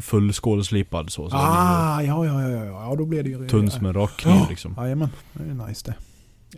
[0.00, 1.30] fullskålslipad så.
[1.30, 2.94] så ah, ja, ja, ja, ja, ja.
[2.98, 3.48] Då blir det ju...
[3.48, 4.46] tunn som en rak kniv Ja.
[4.50, 4.74] liksom.
[4.78, 5.94] Jajamän, det är nice det.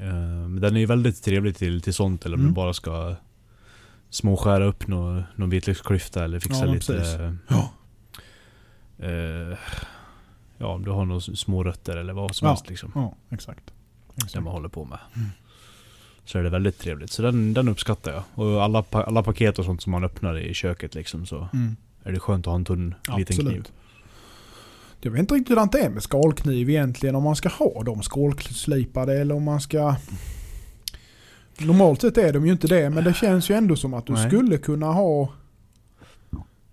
[0.07, 0.13] Eh,
[0.49, 2.53] Men den är ju väldigt trevlig till, till sånt eller om Mm.
[2.53, 3.15] du bara ska
[4.11, 6.93] småskära upp någon, någon vitlöksklyfta eller fixa Ja, lite...
[6.93, 7.15] precis.
[7.15, 7.73] eh, Ja.
[8.99, 9.59] eh,
[10.59, 12.51] ja, om du har några små rötter eller vad som Ja.
[12.53, 12.93] helst liksom.
[12.95, 13.73] Ja, exakt.
[14.33, 14.99] det man håller på med.
[16.25, 17.11] Så är det väldigt trevligt.
[17.11, 18.23] Så den, den uppskattar jag.
[18.35, 21.77] Och alla, alla paket och sånt som man öppnar i köket liksom så Mm.
[22.03, 23.53] är det skönt att ha en tunn liten Absolut.
[23.53, 23.69] kniv.
[25.01, 27.15] Jag vet inte riktigt hur det är med skalkniv egentligen.
[27.15, 29.95] Om man ska ha dem skalslipade eller om man ska...
[31.59, 34.13] Normalt sett är de ju inte det, men det känns ju ändå som att du
[34.13, 34.29] Nej.
[34.29, 35.33] skulle kunna ha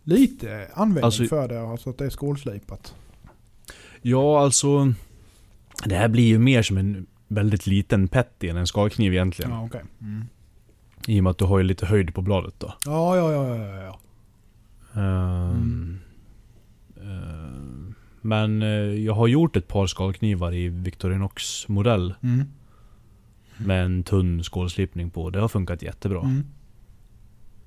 [0.04, 1.62] lite användning Alltså- för det.
[1.62, 2.96] Alltså att det är skålslipat.
[4.02, 4.94] Ja, alltså...
[5.86, 9.52] Det här blir ju mer som en väldigt liten petty än en skalkniv egentligen.
[9.52, 9.82] Ja, okej.
[10.02, 10.26] Mm.
[11.08, 12.74] I och med att du har ju lite höjd på bladet då.
[12.86, 14.00] Ja, ja, ja, ja, ja, ja.
[15.02, 16.00] Ehm,
[17.02, 22.14] ehm, men eh, jag har gjort ett par skalknivar i Victorinox modell.
[22.22, 22.46] Mm.
[23.58, 25.30] Med en tunn skålslipning på.
[25.30, 26.22] Det har funkat jättebra.
[26.22, 26.46] Mm.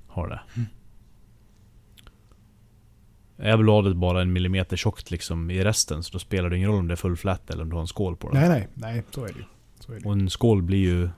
[0.06, 0.40] Har det.
[0.56, 0.68] Mm.
[3.36, 6.78] Är bladet bara en millimeter tjockt liksom i resten så då spelar det ingen roll
[6.78, 8.40] om det är fullflätt eller om du har en skål på det.
[8.40, 9.44] Nej, nej, nej, så är det ju.
[10.05, 11.09] Och en skål blir ju,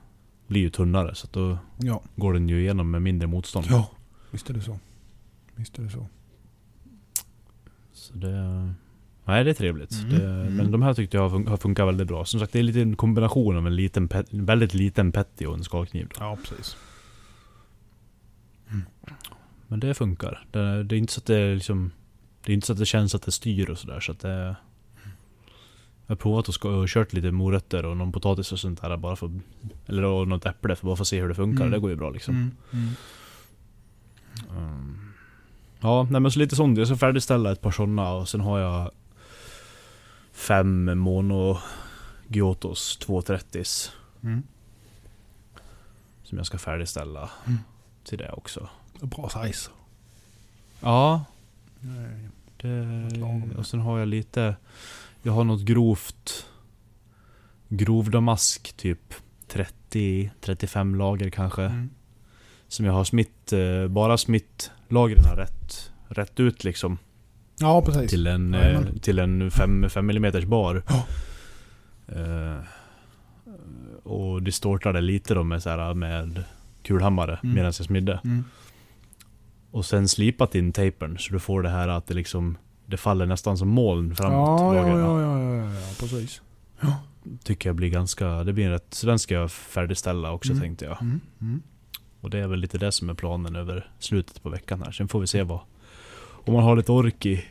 [0.47, 2.01] blir ju tunnare så då Ja.
[2.15, 3.65] går den ju igenom med mindre motstånd.
[3.69, 3.91] ja,
[4.31, 4.79] visst är det så.
[5.55, 6.07] Visst är det så.
[7.93, 8.73] Så det...
[9.27, 9.91] Nej det är trevligt.
[10.03, 10.55] Mm, Det, mm.
[10.55, 12.25] Men de här tyckte jag har fun- har funkat väldigt bra.
[12.25, 15.45] Som sagt det är lite en kombination av en liten pet, en väldigt liten petty
[15.45, 16.07] och en skalkniv.
[16.07, 16.15] Då.
[16.19, 16.77] Ja, precis.
[19.67, 20.45] Men det funkar.
[20.51, 21.91] Det, det är inte så att det liksom...
[22.45, 24.55] Det är inte så att det känns att det styr och sådär så att det...
[26.07, 28.97] Jag har provat att ska, och kört lite morötter och någon potatis och sånt där
[28.97, 29.31] bara för...
[29.85, 31.61] Eller då något äpple för bara för att se hur det funkar.
[31.61, 31.71] Mm.
[31.71, 32.35] Det går ju bra liksom.
[32.35, 32.51] Mm.
[32.73, 32.93] Mm.
[34.57, 34.97] Mm.
[35.79, 36.77] Ja, nej men så lite sånt.
[36.77, 38.91] Jag ska färdigställa ett par sådana och sen har jag
[40.33, 41.57] fem Mono
[42.27, 43.91] Gyotos 230s
[44.23, 44.43] Mm.
[46.23, 47.59] som jag ska färdigställa Mm.
[48.03, 48.69] till det också.
[49.01, 49.69] Bra size.
[50.81, 51.25] Ja,
[52.57, 53.09] det,
[53.57, 54.55] och sen har jag lite...
[55.25, 56.45] Jag har något grovt...
[57.69, 59.13] Grov damask typ
[59.91, 61.63] 30-35 lager kanske.
[61.63, 61.89] Mm.
[62.67, 66.97] Som jag har smitt, eh, bara smitt lagren rätt, rätt ut liksom.
[67.59, 68.09] Ja, precis.
[68.11, 68.87] Till en, Jajamän.
[68.87, 70.83] eh, till en 5 mm bar.
[70.87, 71.05] Ja.
[72.15, 72.57] Eh,
[74.03, 76.43] och distortade lite då med, så här, med
[76.83, 77.55] kulhammare Mm.
[77.55, 78.19] medan jag smidde.
[78.23, 78.43] Mm.
[79.71, 83.25] Och sen slipat in tapern så du får det här att det liksom Det faller
[83.25, 84.61] nästan som moln framåt.
[84.61, 86.41] Ja, ja, ja, ja, ja, ja, ja, precis.
[87.43, 88.43] Tycker jag blir ganska...
[88.43, 88.85] Det blir en rätt...
[88.93, 90.61] Så den ska jag färdigställa också Mm.
[90.61, 91.01] tänkte jag.
[91.01, 91.21] Mm.
[91.41, 91.61] Mm.
[92.21, 94.91] Och det är väl lite det som är planen över slutet på veckan här.
[94.91, 95.59] Sen får vi se vad...
[96.45, 97.45] Om man har lite ork i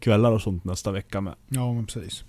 [0.00, 1.34] kvällar och sånt nästa vecka med.
[1.48, 2.24] Ja, men precis.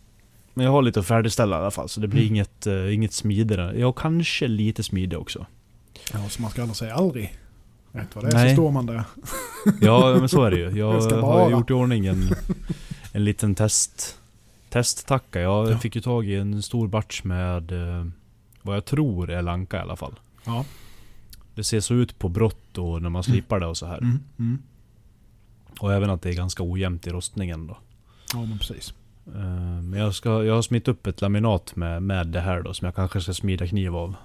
[0.53, 2.33] Men jag har lite att färdigställa i alla fall, så det blir Mm.
[2.33, 3.73] inget, uh, inget smide där.
[3.73, 5.45] Ja, kanske lite smide också.
[6.13, 7.33] Ja, så man ska aldrig säga aldrig.
[7.91, 8.49] Rätt vad det är Nej.
[8.49, 9.03] så står man där.
[9.81, 10.69] Ja, men så är det ju.
[10.79, 12.29] Jag har gjort i ordning en,
[13.13, 14.19] en liten test,
[14.69, 15.39] testtacka.
[15.41, 15.77] Jag Ja.
[15.77, 18.05] fick ju tag i en stor batch med eh,
[18.61, 20.19] vad jag tror är lanka i alla fall.
[20.45, 20.65] Ja.
[21.55, 23.97] Det ser så ut på brott och när man slipar det och så här.
[23.97, 24.19] Mm.
[24.39, 24.61] Mm.
[25.79, 27.77] Och även att det är ganska ojämnt i rostningen då.
[28.33, 28.93] Ja, men precis.
[29.27, 32.73] Eh, Men jag, ska, jag har smitt upp ett laminat med, med det här då
[32.73, 34.15] som jag kanske ska smida kniv av.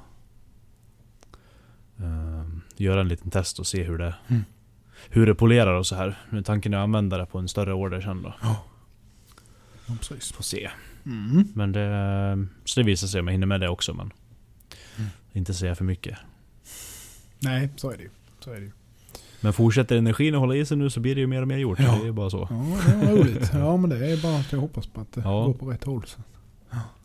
[2.76, 4.44] Göra en liten test och se hur det, Mm.
[5.08, 6.18] hur det polerar och så här.
[6.30, 8.34] Nu är tanken är att använda det på en större order sen då.
[8.42, 8.64] Ja,
[9.98, 10.32] precis.
[10.32, 10.70] Får se.
[11.06, 11.44] Mm.
[11.54, 14.12] Men det, så det visar sig om jag hinner med det också men
[14.98, 15.10] Mm.
[15.32, 16.18] Inte säga för mycket.
[17.38, 18.10] Nej, så är det ju.
[18.40, 18.70] Så är det ju.
[19.40, 21.58] Men fortsätter energin att hålla i sig nu så blir det ju mer och mer
[21.58, 21.78] gjort.
[21.80, 21.92] Ja.
[21.94, 22.48] Det är ju bara så.
[22.50, 23.50] Ja, det var roligt.
[23.54, 25.44] Ja, men det är bara att jag hoppas på att det Ja.
[25.46, 26.04] går på rätt håll.
[26.06, 26.20] Så.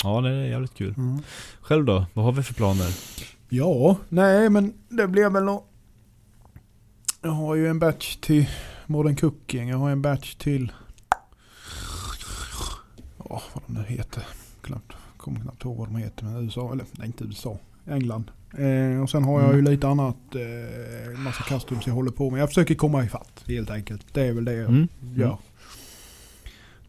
[0.04, 0.94] Ja det är jävligt kul.
[0.98, 1.20] Mm.
[1.62, 2.06] Själv då?
[2.14, 2.88] Vad har vi för planer?
[3.50, 5.64] Ja, nej men det blir väl nog...
[7.22, 8.50] Jag har ju en batch till
[8.86, 9.70] Modern Cooking.
[9.70, 10.72] Jag har en batch till...
[13.30, 14.24] Ja, vad de nu heter.
[14.62, 16.26] Knappt, kommer knappt ihåg vad de heter.
[16.26, 17.58] Men USA, eller nej inte USA.
[17.88, 18.32] England.
[18.58, 19.72] Eh, och sen har jag ju Mm.
[19.72, 20.18] lite annat.
[20.36, 22.42] Eh, massa customs jag håller på med.
[22.42, 24.06] Jag försöker komma ifatt helt enkelt.
[24.14, 24.88] Det är väl det jag Mm.
[25.16, 25.38] gör.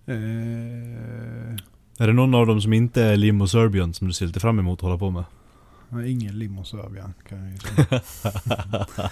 [0.07, 1.57] Eh,
[1.99, 4.59] Är det någon av dem som inte är Limo Serbian som du ser lite fram
[4.59, 5.25] emot att hålla på med?
[5.91, 8.01] Nej, ingen limo Serbian kan jag ju säga.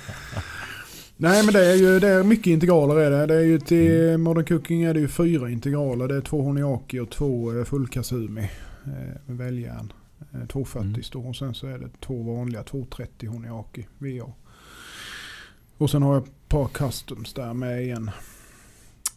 [1.16, 3.26] Nej men det är ju det är mycket integraler är det.
[3.26, 6.08] Det är ju till Modern Cooking är det ju fyra integraler.
[6.08, 8.50] Det är två Honiaki och två eh, full Kasumi.
[8.84, 8.90] Eh,
[9.26, 9.92] med väljärn.
[10.32, 11.02] Eh, 240 Mm.
[11.02, 14.32] står och sen så är det två vanliga 230 Honiaki VA.
[15.78, 18.10] Och sen har jag ett par customs där med igen.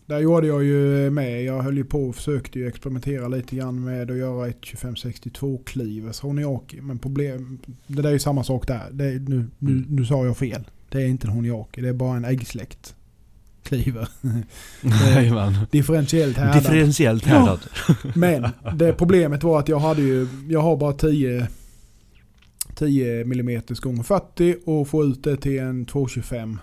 [0.05, 1.43] Där gjorde jag ju med.
[1.43, 5.61] Jag höll ju på och försökte ju experimentera lite grann med att göra ett 2562
[5.65, 6.81] klivers Honiaki.
[6.81, 8.89] Men problem, det där är ju samma sak där.
[8.91, 9.85] Det nu, nu, Mm.
[9.89, 10.63] nu sa jag fel.
[10.89, 12.95] Det är inte en Honiaki, det är bara en äggsläkt.
[13.63, 14.07] Kliver.
[15.71, 16.63] Differentiellt härdad.
[16.63, 17.31] Differentiellt Ja.
[17.39, 17.59] härdad.
[18.15, 18.47] Men
[18.77, 21.47] det problemet var att jag hade ju, jag har bara 10
[22.75, 26.59] 10 mm gånger 40 och få ut det till en 225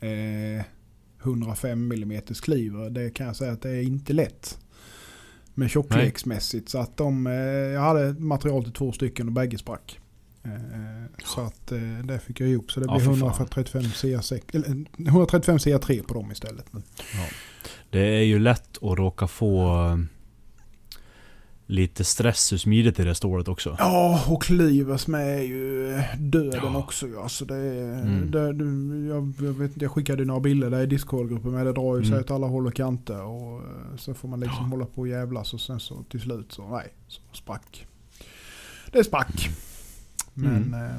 [0.00, 0.64] eh,
[1.26, 2.90] 105 mm kliver.
[2.90, 4.58] Det kan jag säga att det är inte lätt.
[5.54, 6.68] Med tjockleksmässigt.
[6.68, 10.00] Så att de, eh, jag hade material till två stycken och bägge sprack.
[10.44, 10.50] Eh,
[11.24, 12.72] Så att eh, det fick jag ihop.
[12.72, 13.28] Så det Ja, blir fy fan.
[13.30, 16.72] 135 CA6, eller, eh, 135 CA3 på dem istället.
[16.72, 16.82] nu.
[17.90, 19.98] Det är ju lätt att råka få eh,
[21.68, 23.76] lite stress ur smidet i det stålet också.
[23.78, 26.78] Ja, och Clivers med är ju eh, döden Ja.
[26.78, 27.08] också.
[27.08, 27.28] Ja.
[27.28, 28.30] Så det, är- Mm.
[28.30, 31.72] det, det, jag, jag, vet, inte, jag skickade några bilder där i Discord-gruppen med det
[31.72, 32.20] drar ju sig Mm.
[32.24, 33.22] åt alla håll och kanter.
[33.22, 36.52] Och eh, så får man liksom hålla på och jävlas och sen så till slut
[36.52, 37.86] så nej, så sprack.
[38.92, 39.48] Det sprack.
[40.34, 40.74] Men Mm.
[40.84, 40.96] eh,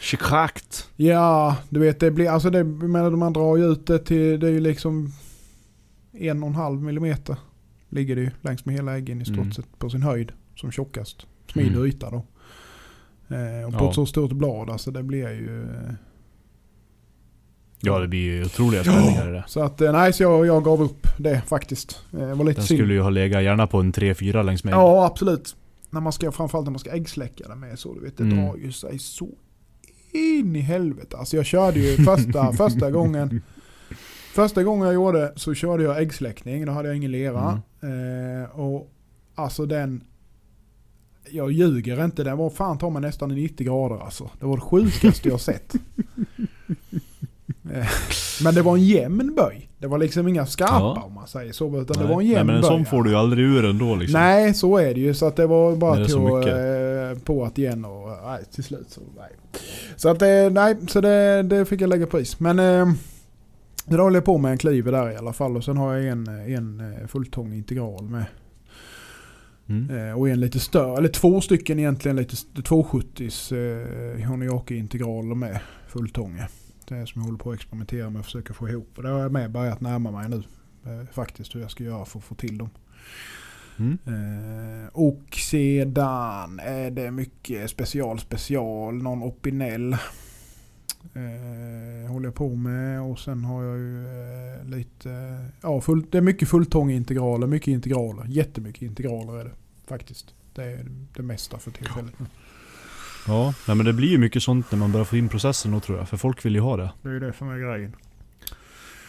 [0.00, 0.88] Chikrakt!
[0.96, 4.52] ja, du vet det blir, alltså det, man drar ju ut det till, det är
[4.52, 5.12] ju liksom
[6.12, 7.36] en och en halv millimeter.
[7.88, 9.52] Ligger det ju längs med hela äggen i stort Mm.
[9.52, 11.26] sett på sin höjd som tjockast.
[11.52, 11.86] Smidig Mm.
[11.86, 12.16] yta då.
[13.34, 13.88] Eh, och på Ja.
[13.88, 15.62] ett så stort blad alltså det blir ju...
[15.64, 15.92] Eh,
[17.80, 19.44] Ja det blir ju otroliga spänningar i det.
[19.48, 22.02] så att eh, nej, så jag, jag gav upp det faktiskt.
[22.12, 22.78] Eh, var lite Den synd.
[22.78, 24.72] skulle ju ha legat gärna på en 3-4 längs med.
[24.74, 25.56] Ja absolut.
[25.90, 28.36] När man ska, framförallt när man ska äggsläcka det med så du vet det Mm.
[28.46, 29.28] drar ju sig så
[30.12, 31.16] in i helvete.
[31.16, 33.42] Alltså jag körde ju första, första gången
[34.34, 36.66] Första gången jag gjorde så körde jag äggsläckning.
[36.66, 37.42] Då hade jag ingen lera.
[37.50, 37.60] Mm.
[37.86, 38.90] Eh, och
[39.34, 40.04] alltså den...
[41.30, 42.24] Jag ljuger inte.
[42.24, 44.30] Den var fan ta mig nästan i 90 grader alltså.
[44.40, 45.74] Det var det sjukaste jag sett.
[47.72, 47.86] Eh,
[48.44, 49.68] men det var en jämn böj.
[49.78, 51.02] Det var liksom inga skarpa Ja.
[51.06, 51.66] om man säger så.
[51.80, 52.06] Utan Nej.
[52.06, 52.70] det var en Nej, jämn men en böj.
[52.70, 54.20] sån får du ju aldrig ur ändå liksom.
[54.20, 55.14] Nej, så är det ju.
[55.14, 58.86] Så att det var bara till att, eh, på att igen och nej, till slut
[58.90, 59.30] så nej.
[59.96, 62.40] Så att det, nej, så det, det fick jag lägga pris.
[62.40, 62.86] Men eh,
[63.86, 65.56] det håller jag på med en kliver där i alla fall.
[65.56, 68.24] Och sen har jag en, en eh, fulltång integral med.
[69.68, 69.98] Mm.
[69.98, 75.60] Eh, och en lite större, eller två stycken egentligen lite 270s eh, Honiaki integraler med
[75.88, 76.48] fulltånge.
[76.88, 78.92] Det är som jag håller på att experimentera med och försöka få ihop.
[78.96, 80.42] Och det har jag med börjat närma mig nu.
[80.86, 82.70] Eh, faktiskt hur jag ska göra för att få till dem.
[83.78, 83.98] Mm.
[84.06, 89.96] Eh, och sedan är det mycket special special, någon Opinel.
[91.14, 96.18] Eh, håller jag på med och sen har jag ju eh, lite, ja full, det
[96.18, 99.52] är mycket fulltångintegraler, mycket integraler, jättemycket integraler är det
[99.88, 100.34] faktiskt.
[100.54, 100.86] Det är
[101.16, 102.14] det mesta för tillfället.
[103.26, 105.80] Ja, nej, men det blir ju mycket sånt när man börjar få in processen då
[105.80, 106.08] tror jag.
[106.08, 106.92] För folk vill ju ha det.
[107.02, 107.96] Det är ju det som är grejen.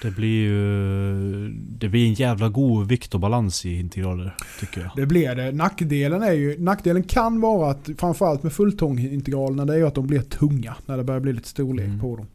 [0.02, 4.92] Det blir ju det blir en jävla god vikt och balans i integraler tycker jag.
[4.96, 5.52] Det blir det.
[5.52, 10.08] Nackdelen, är ju, nackdelen kan vara att framförallt med fulltångintegralerna det är ju att de
[10.08, 12.00] blir tunga när det börjar bli lite storlek mm.
[12.00, 12.28] på dem.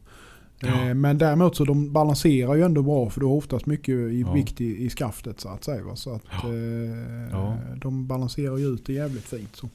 [0.59, 0.87] Ja.
[0.87, 4.21] Eh, men däremot så de balanserar ju ändå bra för du har oftast mycket i
[4.21, 4.33] ja.
[4.33, 5.95] vikt i, i skaftet så att säga.
[5.95, 6.49] Så att, ja.
[6.49, 9.55] Eh, De balanserar ju ut det jävligt fint.
[9.55, 9.69] Så.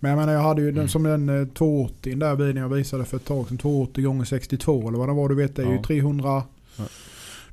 [0.00, 0.78] Men jag menar jag hade ju mm.
[0.78, 3.58] den som den eh, 280 där bilen jag visade för ett tag sedan.
[3.58, 5.28] 280 gånger 62 eller vad det var.
[5.28, 6.42] Du vet det är ju 300...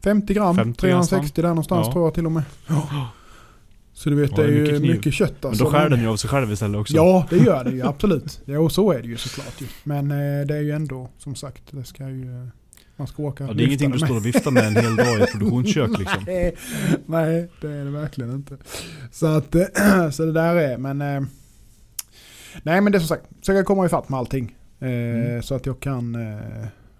[0.03, 1.93] 50 gram, 50 360 där någonstans ja.
[1.93, 2.43] tror jag till och med.
[2.67, 3.09] Ja.
[3.99, 5.47] Så du vet, ja, det är ju mycket, mycket kött alltså.
[5.49, 5.77] Men då alltså.
[5.77, 6.95] skär den ju av sig själv istället också.
[6.95, 8.41] Ja, det gör det ju absolut.
[8.45, 9.67] Ja, så är det ju såklart ju.
[9.83, 12.41] Men eh, det är ju ändå, som sagt, det ska ju...
[12.41, 12.47] Eh,
[12.95, 15.19] man ska åka ja, Det är ingenting du står och viftar med en hel dag
[15.19, 16.23] i ett produktionskök liksom.
[17.05, 18.57] nej, det är det verkligen inte.
[19.11, 19.55] Så, att,
[20.11, 21.01] så det där är, men...
[21.01, 21.21] Eh,
[22.63, 24.55] nej, men det är som sagt, så försöka komma ifatt med allting.
[24.79, 25.43] Mm.
[25.43, 26.17] Så att jag kan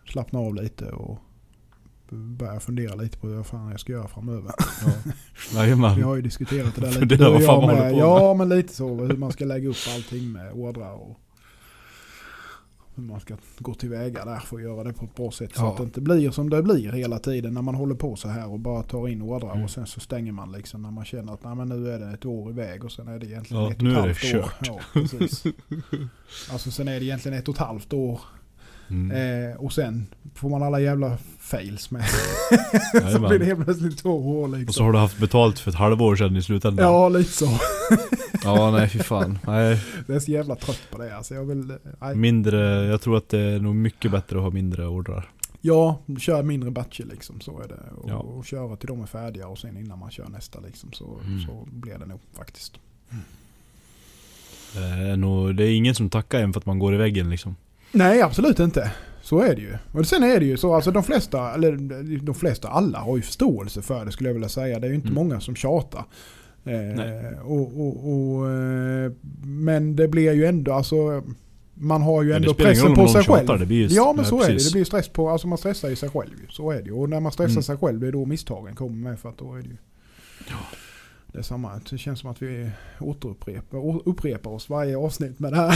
[0.05, 1.19] slappna av lite och
[2.15, 4.51] börja fundera lite på vad fan jag ska göra framöver.
[5.53, 5.93] Ja.
[5.95, 6.99] Vi har ju diskuterat det där lite.
[6.99, 7.91] Fundera vad fan med.
[7.93, 11.19] på Ja men lite så, hur man ska lägga upp allting med ordrar och
[12.95, 15.55] hur man ska gå tillväga där för att göra det på ett bra sätt.
[15.55, 15.71] Så Ja.
[15.71, 18.49] att det inte blir som det blir hela tiden när man håller på så här
[18.51, 19.63] och bara tar in ordrar Mm.
[19.63, 22.05] och sen så stänger man liksom när man känner att Nej, men nu är det
[22.13, 24.07] ett år iväg och sen är det egentligen Ja, ett och nu ett är det
[24.07, 24.29] halvt år.
[24.41, 24.67] kört.
[24.67, 25.43] Ja, precis.
[26.51, 28.19] Alltså sen är det egentligen ett och ett halvt år
[28.89, 29.49] Mm.
[29.51, 32.05] eh, och sen får man alla jävla fails med.
[32.91, 33.29] så Jajamän.
[33.29, 34.67] blir det helt plötsligt två år liksom.
[34.67, 36.85] Och så har du haft betalt för ett halvår sedan i slutändan.
[36.85, 37.45] Ja, lite så.
[38.43, 39.39] ja nej fy fan.
[39.47, 41.17] Nej, Jag är så jävla trött på det.
[41.17, 42.15] Alltså jag vill, nej.
[42.15, 45.29] mindre, jag tror att det är nog mycket bättre att ha mindre ordrar.
[45.61, 47.41] Ja, kör mindre batcher liksom.
[47.41, 47.79] Så är det.
[48.01, 48.15] Och, Ja.
[48.15, 50.91] och köra till de är färdiga och sen innan man kör nästa liksom.
[50.93, 51.41] Så, Mm.
[51.41, 52.73] så blir det nog faktiskt.
[54.73, 57.29] Det är, nog, det är ingen som tackar en för att man går i väggen
[57.29, 57.55] liksom.
[57.91, 58.91] Nej, absolut inte.
[59.21, 59.77] Så är det ju.
[59.91, 61.71] Och sen är det ju så, alltså de flesta, eller
[62.25, 64.79] de flesta, alla har ju förståelse för det skulle jag vilja säga.
[64.79, 65.23] Det är ju inte Mm.
[65.23, 66.03] många som tjatar.
[66.65, 67.33] Eh, Nej.
[67.43, 69.11] och, och, och, eh,
[69.43, 71.23] men det blir ju ändå, alltså
[71.73, 73.59] man har ju det ändå pressen på sig tjatar, själv.
[73.59, 74.53] det blir ju- ja men nej, så är det.
[74.53, 74.71] precis.
[74.71, 76.31] Det blir stress på, alltså man stressar ju sig själv.
[76.49, 76.91] Så är det ju.
[76.91, 77.63] Och när man stressar Mm.
[77.63, 79.77] sig själv det är då misstagen kommer med för att då är det ju
[81.31, 85.57] Det är samma, det känns som att vi återupprepar upprepar oss varje avsnitt med det
[85.57, 85.75] här.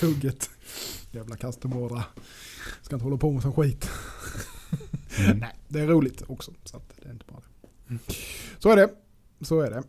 [0.00, 0.50] Tugget.
[1.10, 2.04] Jävla kastebåda.
[2.82, 3.90] Ska inte hålla på med sån skit.
[5.18, 5.38] Mm.
[5.38, 6.52] Nej, det är roligt också.
[6.64, 7.40] Så att det är inte bara
[7.86, 7.98] det.
[8.58, 8.90] Så är det.
[9.40, 9.82] Så är det.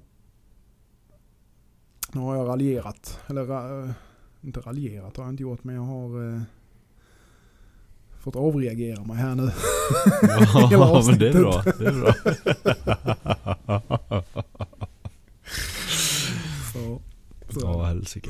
[2.12, 3.20] Nu har jag raljerat.
[3.28, 3.91] Eller eh,
[4.41, 6.41] inte raljerat har jag inte gjort men jag har eh,
[8.24, 9.51] fått avreagera mig här nu.
[10.69, 11.63] Hela Ja, men det är bra.
[11.78, 12.13] Det är bra.
[16.74, 17.01] Så,
[17.49, 18.30] så, Ja, helsike.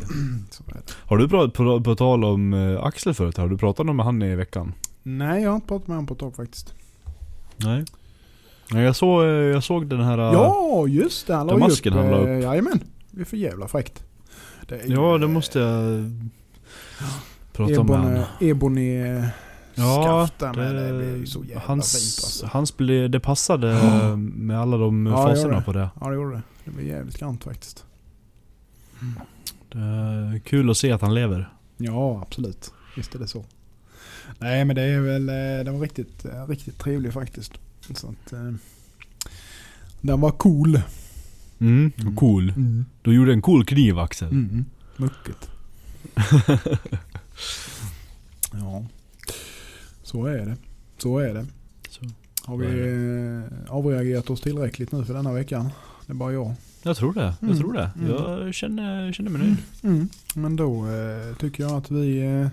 [0.52, 0.64] så.
[1.06, 4.22] Har du pratat, på, på tal om eh, Axel förut, har du pratat med han
[4.22, 4.74] i veckan?
[5.04, 6.74] Nej, jag har inte pratat med honom på ett tag faktiskt.
[7.58, 7.86] Nej.
[8.72, 10.18] Jag såg, eh, jag såg den här...
[10.18, 11.36] eh, Ja, just det.
[11.36, 12.44] Han la ju Damasken upp, han la upp.
[12.44, 12.80] Jajamän.
[13.12, 14.04] Det är för jävla fräckt.
[14.68, 16.12] Det är Ja, det måste jag
[17.54, 18.24] prata med Ebony, han.
[18.50, 19.22] Ebony
[19.76, 20.76] Ja, skaft där med.
[20.76, 22.46] Det blir ju så jävla hans, fint alltså.
[22.46, 24.10] hans blev, det passade Ja.
[24.10, 25.62] eh, med alla de Ja, det faserna det.
[25.62, 25.90] på det.
[26.02, 26.42] Ja, det gjorde det.
[26.66, 27.86] Det blir jävligt grant faktiskt.
[29.72, 29.80] det.
[29.80, 31.50] är Kul att se att han lever.
[31.78, 32.72] Ja, absolut.
[32.96, 33.46] Visst är det så.
[34.40, 37.52] Nej, men det är väl, eh, den var riktigt, eh, riktigt trevlig faktiskt.
[37.96, 38.34] Så att,
[40.02, 40.82] den var cool.
[41.60, 42.16] Mm, Mm.
[42.16, 42.50] Cool.
[42.50, 42.86] Mm.
[43.02, 44.28] Du gjorde en cool kniv Axel.
[44.32, 44.66] Mm.
[44.98, 45.50] Mycket.
[48.52, 48.84] ja,
[50.14, 50.56] så är det.
[50.98, 51.46] Så är det.
[51.90, 52.06] Så.
[52.46, 55.70] Har vi eh, avreagerat oss tillräckligt nu för denna veckan?
[56.06, 56.54] Det är bara jag.
[56.84, 57.34] Jag tror det.
[57.40, 57.58] Jag Mm.
[57.60, 57.92] tror det.
[57.96, 58.10] Mm.
[58.12, 59.58] Jag känner, känner mig nöjd.
[59.84, 60.10] Mm.
[60.36, 62.48] Men då eh, tycker jag att vi eh,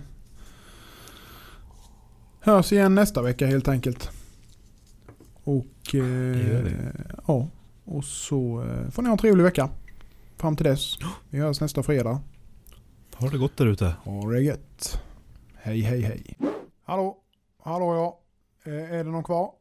[2.41, 4.11] hörs igen nästa vecka helt enkelt.
[5.45, 6.67] Och eh,
[7.27, 7.49] ja,
[7.85, 9.69] och så eh, får ni ha en trevlig vecka.
[10.37, 10.99] Fram till dess.
[11.31, 12.21] Vi hörs nästa fredag.
[13.17, 13.95] Ha det gott där ute.
[14.05, 15.01] Ha det gött.
[15.55, 16.37] Hej hej hej.
[16.85, 17.17] Hallå,
[17.63, 18.21] hallå ja.
[18.73, 19.53] Eh, är det någon kvar?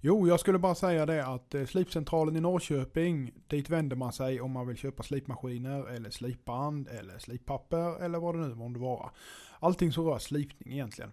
[0.00, 4.40] Jo, jag skulle bara säga det att eh, slipcentralen i Norrköping, dit vänder man sig
[4.40, 9.10] om man vill köpa slipmaskiner eller slipband eller slippapper eller vad det nu månde vara.
[9.60, 11.12] Allting som rör slipning egentligen.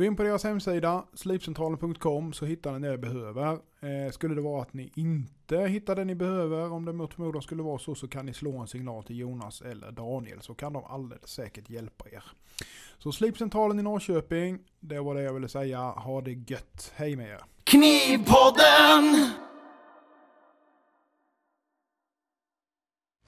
[0.00, 3.52] Gå in på deras hemsida, slipcentralen.com, så hittar ni det ni behöver.
[3.52, 7.42] Eh, skulle det vara att ni inte hittar det ni behöver, om det mot förmodan
[7.42, 10.72] skulle vara så, så kan ni slå en signal till Jonas eller Daniel, så kan
[10.72, 12.24] de alldeles säkert hjälpa er.
[12.98, 15.78] Så Slipcentralen i Norrköping, det var det jag ville säga.
[15.78, 16.92] Ha det gött.
[16.94, 17.40] Hej med er.
[17.64, 19.30] Knivpodden!